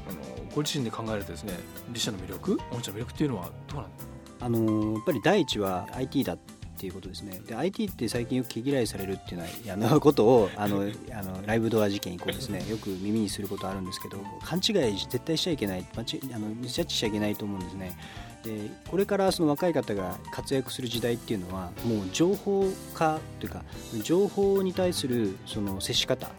[0.53, 1.53] ご自身で考えるとですね
[1.89, 4.11] 自社の魅力御社の魅力っていうのはどうなんですか？
[4.45, 6.39] あのやっぱり第一は IT だっ
[6.78, 7.39] ていうことですね。
[7.45, 17.97] で IT って最近よく毛嫌いされるっていうのはあのことを あのあのライブドア事件以降ですねよく耳にすることあるんですけど勘違い絶対しちゃいけないあのミスジャッジしちゃいけないと思うんですね。
[18.43, 23.63] でこれからその若い方が活躍する時代っていうのはもう情報化というか
[24.03, 26.30] 情報に対するその接し方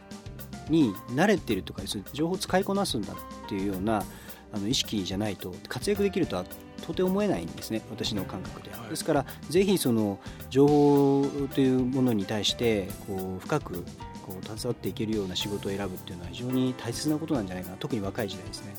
[0.70, 1.82] に慣れてるとか
[2.12, 4.05] 情報を使いこなすんだっていうような
[4.53, 6.45] あの意識じゃないと活躍できるとは
[6.83, 8.70] 到底思えないんですね私の感覚で。
[8.70, 10.18] は、ですからぜひその
[10.51, 13.85] 情報というものに対してこう深く
[14.26, 17.76] こう携わっていけるような仕事を選ぶっていうのは非常に大切なことなんじゃないかな。
[17.76, 18.74] 特に若い時代ですね。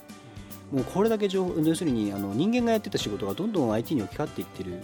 [0.72, 4.80] もうこれだけ情報要するにあの人間がやってた仕事がどんどん IT に置き換わっていってる。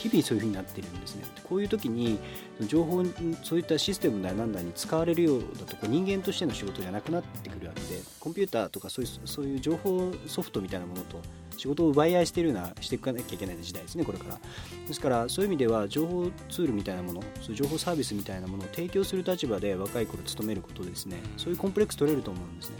[0.00, 1.24] 日々そういうふうになってるんですね。
[1.44, 2.18] こういう時に
[2.62, 3.04] 情報
[3.42, 11.20] そういったシステムだなんだに使われるようだとこう人間としての仕事じゃなくなってくるわけでコンピューターとかそういうそういう情報ソフトみたいなものと
[11.60, 14.40] 仕事を奪い合いしてるようなしていかなきゃいけない時代ですねこれから。
[14.88, 21.18] ですからそういう意味では情報ツールみたいなものそう情報サービスみたいなものを提供する立場で若い頃勤めることですね。
[21.36, 22.76] そういうコンプレックス取れると思うんですね。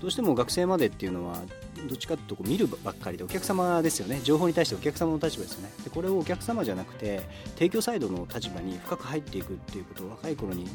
[0.00, 1.42] どうしても学生までっていうのは
[1.88, 4.20] どっちかというとこう見るばっかりでお客様ですよね。
[4.22, 5.70] 情報に対してお客様の立場ですよね。
[5.84, 7.20] でこれをお客様じゃなくて
[7.54, 10.66] 提供サイドの立場に深く入っていくっていうことを若い頃に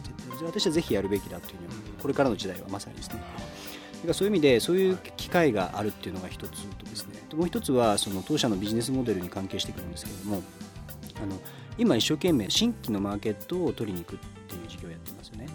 [0.46, 1.70] 私はぜひやるべきだというふうに
[2.02, 3.16] これからの時代はまさにですね。
[3.16, 7.13] だからそういう意味でそういう機会があるっていうのが一つとですね。
[7.36, 10.44] もう一つはその当社のビジネスモデルに関係してくるんですけれども
[11.22, 11.40] あの
[11.78, 15.48] 今一生懸命新規のマーケットを取りに行くっていう事業をやってますよね。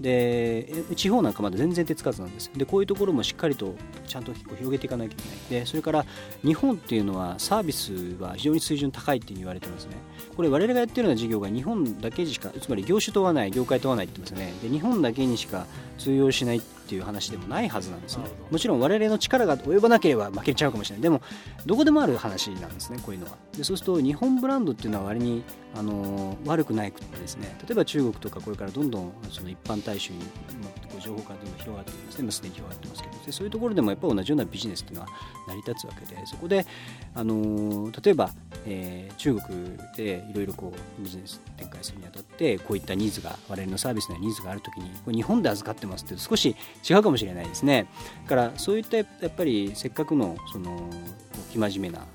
[0.00, 0.66] で
[0.96, 3.76] 地方なんかまだ全然手つかずなんですでこういうところもしっかりと
[4.08, 5.60] ちゃんと広げていかなきゃいけない。
[5.60, 6.04] でそれから
[6.44, 9.96] 日本っていうのはサービスは非常に水準高いっていう言われてますね。
[10.36, 14.54] これ我々がやってるような事業が日本だけしかつまり業種問わない業界問わないって言ってますよね。
[14.62, 15.66] で日本だけにしか
[15.98, 18.24] 通用しないっていう話でもないはずなんですね。
[18.50, 21.02] もちろん我々の力が及ばなければ負けちゃうかもしれない。
[21.02, 21.22] でも
[21.64, 23.32] どこでもある話なんですねこういうのは。
[23.56, 25.42] でそうすると日本ブランドっていうのは割に
[25.74, 27.56] あの悪くないくってですね。
[27.66, 30.20] 例えば中国とかこれからどんどんその一般大衆に
[31.00, 32.30] 情報化というのが広がっていますね。
[32.30, 33.24] すでに広がってますけど。
[33.24, 35.08] でそういうところでもやっぱり同じようなビジネスっていうのは
[35.48, 36.14] 成り立つわけで。
[36.26, 36.66] そこで
[37.14, 38.30] あの例えば、
[38.66, 46.56] えー、中国でいろいろこうビジネス展開するにあたってこういったニーズが我々のサービスのニーズがあるときにこれ日本で預かってますって少し
[46.88, 47.86] 違うかもしれないですね。
[48.24, 50.90] だからそういったやっぱりせっかくのその
[51.52, 52.06] 生真面目な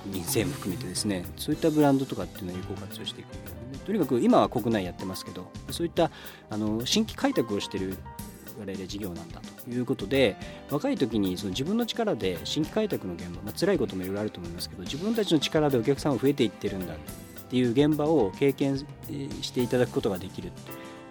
[0.00, 3.28] 国民性も含めてですねそういったブランドとかっていうのを有効活用していく
[3.84, 6.10] とにかく今は国内やってますけどそういった
[6.50, 7.96] あの新規開拓をしてる
[8.58, 10.36] 我々事業なんだということで
[10.70, 16.96] 若い時にその自分の力で新規開拓の現場、まあ辛いこともいろいろあると思いますけど自分たちの力でお客さんが増えていってるんだっ
[17.50, 20.52] ていう現場を経験していただくことができる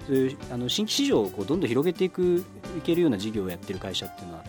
[0.08, 2.46] そういうあの新規市場をこうどんどん広げていく
[2.78, 4.44] いけるような事業をやってる会社っていうのは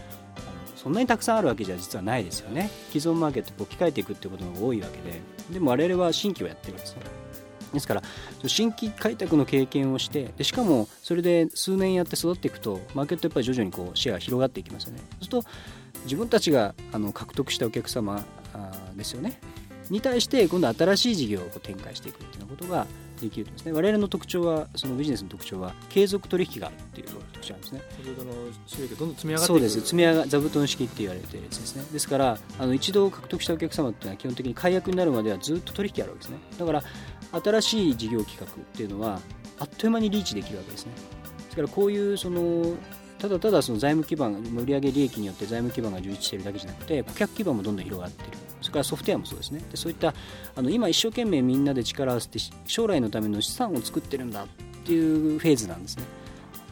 [0.76, 2.70] そんなにたくさんあるわけじゃ実はないですよね。
[2.90, 7.02] 既存マーケットを置き換えていくっていうことが多いわけででも我々は新規をやってるんですね
[7.72, 8.02] ですから
[8.46, 15.00] 新規開拓の経験をしてでしかもそれで数年やって育っていくとマーケットやっぱり徐々にこうシェアが広がっていきますよね。
[15.00, 15.44] そうすると
[16.04, 18.24] 自分たちがあの獲得したお客様
[18.94, 19.40] ですよね。
[19.90, 22.86] に対して今度は新しい事業を展開していくっていうことが
[23.20, 23.72] できるんですね。
[23.72, 27.82] 我々の特徴はそのビジネスの特徴は継続取引があるっていう特徴なんですね。
[28.66, 29.80] 収益がどんどん積み上がってそうです。
[29.80, 36.38] 積み上が座布団式って言われてるやつですねですからあの一度獲得したお客様っていうのは基本的に解約になるまではずっと取引あるわけですね。
[36.58, 36.82] だから
[37.42, 39.20] 新しい事業企画っていうのは
[39.58, 40.92] あっという間にリーチできるわけですね。
[41.44, 42.74] ですからこういうその
[43.24, 48.36] ただただその財務基盤売上利益によって財務基盤が充実しているだけじゃなくて顧客基盤もどんどん広がっている。
[48.60, 49.62] それからソフトウェアもそうですね。
[49.70, 50.12] でそういった
[50.54, 54.46] あの今一生懸命みんなで力を合わせて将来のための資産を作ってるんだっ
[54.84, 56.04] ていうフェーズなんですね。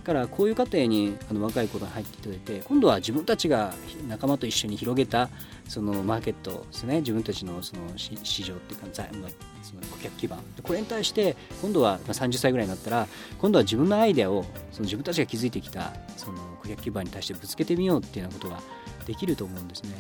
[0.03, 3.73] からこういう過程にあの若い頃に入っていただいて今度は自分たちが
[4.09, 5.31] 仲間と一緒に広げた
[5.69, 9.27] そのマーケットですね自分たちのその市場っていうか財務
[9.63, 13.07] その顧客基盤これに対して今度は30歳ぐらいになったら
[13.39, 18.61] 今度は自分のアイデアをその自分たちが築いてきたその顧客基盤に対してぶつけてみようっていうようなことが
[19.07, 19.91] できると思うんですね。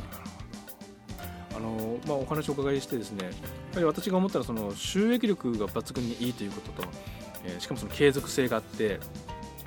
[1.55, 3.32] あのまあ、お話をお伺いしてですねやっ
[3.74, 6.88] ぱり私が思ったらその収益力が抜群にいいということと、
[7.44, 9.00] えー、しかもその継続性があって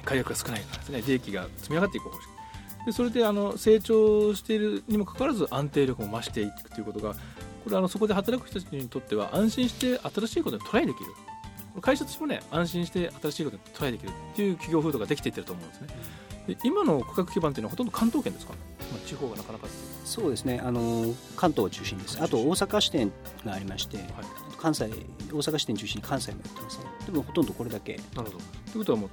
[0.06, 2.30] 解約が少ないからですね利益が積み上がっていく方式
[2.86, 7.14] でそれであの成長しているにもかかわらず安定力も増していくということが
[7.64, 11.06] これあのそこで働く人たちにとっては安心して新しいことにトライできる。
[11.82, 15.88] 会社としてもね安心して新しいことにトライできるっていう企業風土ができていってると思うんですね。
[16.48, 18.54] で今の顧客基盤というのはほとんど関東圏ですか、
[18.92, 19.68] まあ、地方がなかなか
[20.06, 20.62] そうですね。
[20.64, 22.22] あの関東を中心です。
[22.22, 23.12] あと大阪支店
[23.44, 24.06] がありまして、はい
[24.58, 24.90] 関西大
[25.38, 26.86] 阪支店中心に関西もやってますね。
[27.06, 27.96] でもほとんどこれだけ。
[27.96, 28.30] なるほど。
[28.30, 28.38] とい
[28.76, 29.10] うことはもう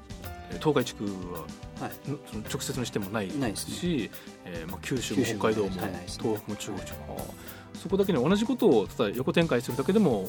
[0.50, 1.40] えー東海地区は
[1.80, 2.10] はい。
[2.10, 3.54] のその直接の視点もないですね。
[3.56, 4.10] し、
[4.44, 7.24] えーまあ、九州も北海道も、東北も中国地方、あー
[7.82, 10.28] そこだけに同じことをただ横展開するだけでも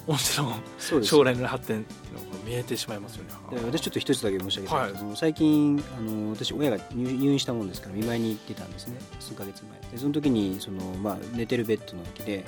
[1.04, 3.30] 将来の発展っていうのが見えてしまいますよね。
[3.52, 4.96] で私ちょっと一つだけ申し上げたいんです。
[4.96, 8.98] けど、は最近あの私親が入入院したもんですから見舞いに行ってたんですね。
[9.20, 9.92] 数ヶ月前。
[9.92, 12.44] でその時にその、まあ、寝てるベッドの時で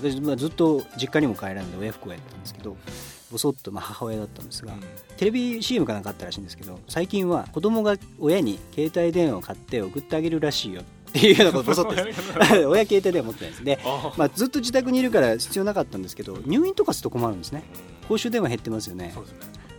[0.00, 2.76] うん私、まあ、ずっと実家にも帰らないで親不孝やったんですけど
[3.32, 4.80] ぼそっと、まあ、母親だったんですが、うん。
[5.16, 11.88] テレビ CM かなんかあったらしいんですけど最近は子供が親に携帯電話を買って送ってあげるらしいよっていうようなことと
[12.68, 13.78] 親携帯電話持ってないですで、
[14.16, 17.64] まあ、ずっと自宅にいるから必要なかったんですけど入院とかすると困るんですね。
[18.08, 19.06] 公衆電話減ってますよね。
[19.06, 19.14] ね。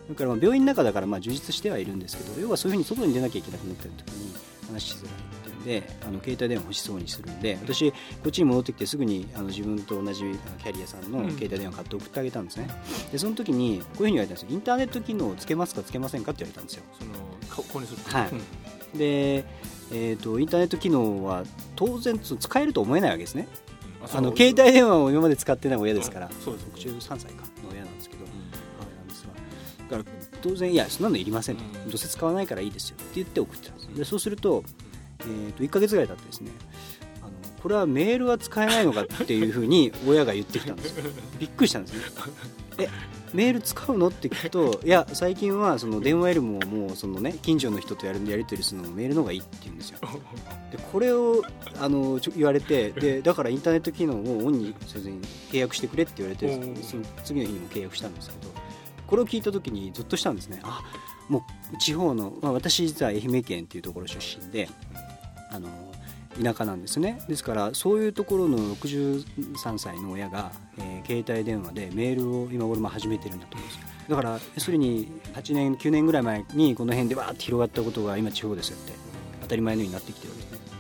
[0.10, 4.34] だからまあ病院の中だからまあ充実してはいるんですけど要はそういうふうに外に出なきゃいけなくなってる時に
[4.68, 7.98] 話しづらいっていうんであの携帯電話欲しそうにするんで私こ
[8.28, 10.22] っちに戻ってきてすぐにあの自分と同じ
[10.64, 11.32] キャリアさんのうん。
[11.32, 12.70] 携帯電話買って送ってあげたんですね、
[13.12, 14.48] でその時にこういうふうに言われたんですよ。
[14.52, 16.84] インターネット機能をつけますかつけませんかって言われたんですよ。
[16.98, 17.12] その
[17.50, 18.30] か購入するはい。
[18.32, 18.98] うん。
[18.98, 19.46] で、
[19.92, 21.44] えー、とインターネット機能は
[21.76, 23.48] 当然使えると思えないわけですね。
[24.02, 24.18] うん。
[24.18, 26.56] あの携帯電話を今まで使ってない親ですから、うんそう。
[26.56, 27.44] です63歳か。
[27.64, 28.26] の親なんですけど、
[28.80, 29.98] 母親なんですが。
[29.98, 31.90] だから当然いやそんなのいりませんと、うん。
[31.90, 32.98] どうせ使わないからいいですよ。
[33.00, 34.64] って言って送ってたんですでそうすると,、
[35.22, 36.52] えー、と1か月ぐらい経ってですね
[37.22, 37.32] あの
[37.62, 41.04] これはメールは使えないのかっていうふうに親が言ってきたんですよ。
[41.40, 42.02] びっくりしたんですね。
[42.80, 42.90] え
[43.34, 44.08] メール使うの？
[44.08, 50.00] って聞くといや最近はその電話よりももうそのね近所の人とやるやり取りするのもメールの方がいいって言うんですよ。
[50.72, 51.44] でこれを
[51.80, 55.22] あのちょ言われて でだからインターネット機能をオンにせずに
[55.52, 56.48] 契約してくれって言われて
[56.84, 58.52] その次の日にも契約したんですけど
[59.06, 60.60] これを聞いた時にゾッとしたんですね。
[60.64, 60.82] あ
[61.30, 64.70] もう地方の、まあ、私実は愛媛県っていうところ出身で
[65.52, 65.68] あの
[66.42, 67.20] 田舎なんですね。
[67.28, 78.92] ですからそういうところの63歳の親が、えー携帯電話でメールを今頃も始めてるんだと思うんですだから要するに8年9年ぐらい前にこの辺でわーって広がったことが今地方ですよって
[79.42, 80.34] 当たり前のようになってきてる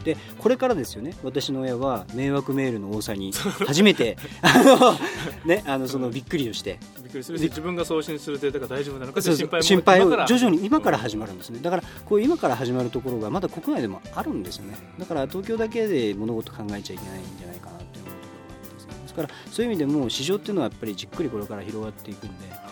[0.07, 1.13] でこれからですよね。
[1.21, 3.33] 私の親は迷惑メールの多さに
[3.65, 4.95] 初めて あの、
[5.43, 6.79] ね、あのそのびっくりをして。
[7.03, 11.59] びっくりするし自分が送信するデータが大丈夫なのか心配も心配を徐々に今から始まるんですね。
[11.61, 14.77] だからこう今から始まるところがまだ国内でもあるんですよね。
[14.97, 18.93] だから東京だけで物事考えちゃいけないんじゃないかなって思うところがあるんですね。
[19.01, 22.66] ですからそういう意味でも市場っていうのはやっぱりじっくりこれから広がっていくんで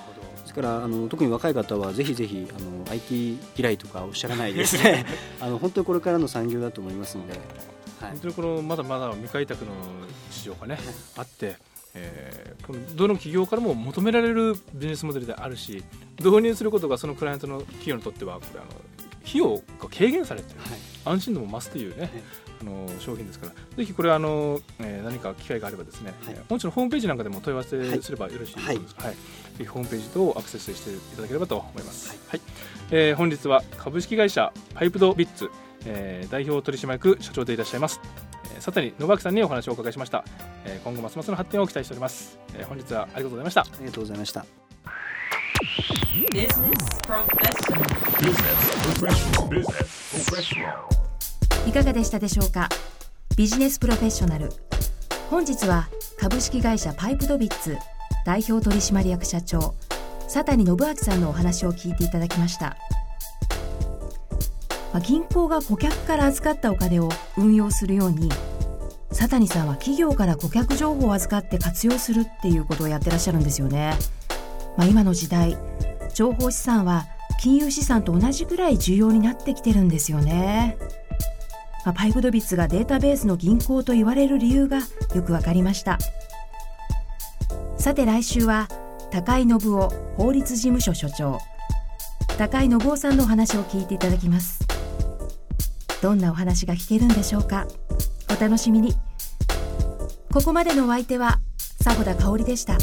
[0.56, 5.06] からあの特に若い方はぜひぜひあの IT 嫌いとかおっしゃらないでですね。
[5.42, 7.34] あの本当にこれからの産業だと思いますので、
[8.00, 8.12] はい。
[8.12, 9.72] 本当にこのまだまだ未開拓の
[10.32, 10.80] 市場がね、
[11.18, 11.58] あって、
[11.94, 15.84] えーこのどの企業からも求められるビジネスモデルであるし
[16.18, 18.70] 導入することがそのクライアントの企業にとってはこれあの
[19.24, 20.80] 費用が軽減されてる、はい。
[21.06, 22.10] 安心度も増すというね、
[22.62, 26.34] あの商品ですからぜひこれあの、えー何か機会があればですね、はい。
[26.36, 28.66] えー本社のホームページなんかでも問い合わせすればよろしいです。
[28.68, 28.78] か、はい。
[28.78, 29.16] はい。
[29.16, 29.18] ぜ
[29.60, 32.42] ひホームページ等アクセスしていただければと思います、はい。
[32.92, 35.50] えー本日は株式会社パイプドビッツ、
[35.86, 38.00] えー代表取締役社長でいらっしゃいます、
[38.46, 40.24] えー佐谷信明さんにお話をお伺いしました、
[40.66, 43.62] えー今後ますますの発展を期待しております、えー本日はありがとうございました。
[43.62, 44.46] ありがとうございました。
[46.32, 47.84] Business Professional.
[48.22, 48.60] Business
[49.02, 49.50] Professional.
[49.50, 51.05] Business Professional.
[51.66, 52.70] いかがでしたでしょうか？
[53.36, 54.52] ビジネスプロフェッショナル。
[55.32, 55.90] 本日は
[56.20, 57.78] 株式会社パイプドビッツ
[58.26, 59.74] 代表取締役社長
[60.26, 62.78] 佐谷信明さんのお話を聞いていただきました、
[64.94, 68.30] まあ銀行が顧客から預かったお金を運用するように
[69.10, 73.98] 佐谷さんは企業から顧客情報を預かって活用するっていうことをやってらっしゃるんですよね、
[74.78, 75.58] まあ、今の時代
[76.14, 77.08] 情報資産は
[77.42, 80.78] 金融資産と同じぐらい重要になってきてるんですよね。
[81.86, 84.80] まあパイプドビッツがデータベースの銀行と言われる理由が
[85.14, 86.00] よくわかりました。
[87.78, 88.68] さて来週は
[89.12, 91.40] 高井信夫法律事務所所長。
[92.38, 94.60] 高井信夫さんのお話を聞いていただきます。
[96.02, 97.68] どんなお話が聞けるんでしょうか？
[98.36, 98.94] お楽しみに。
[100.34, 101.40] ここまでのお相手は
[101.84, 102.78] 佐保田香織でした。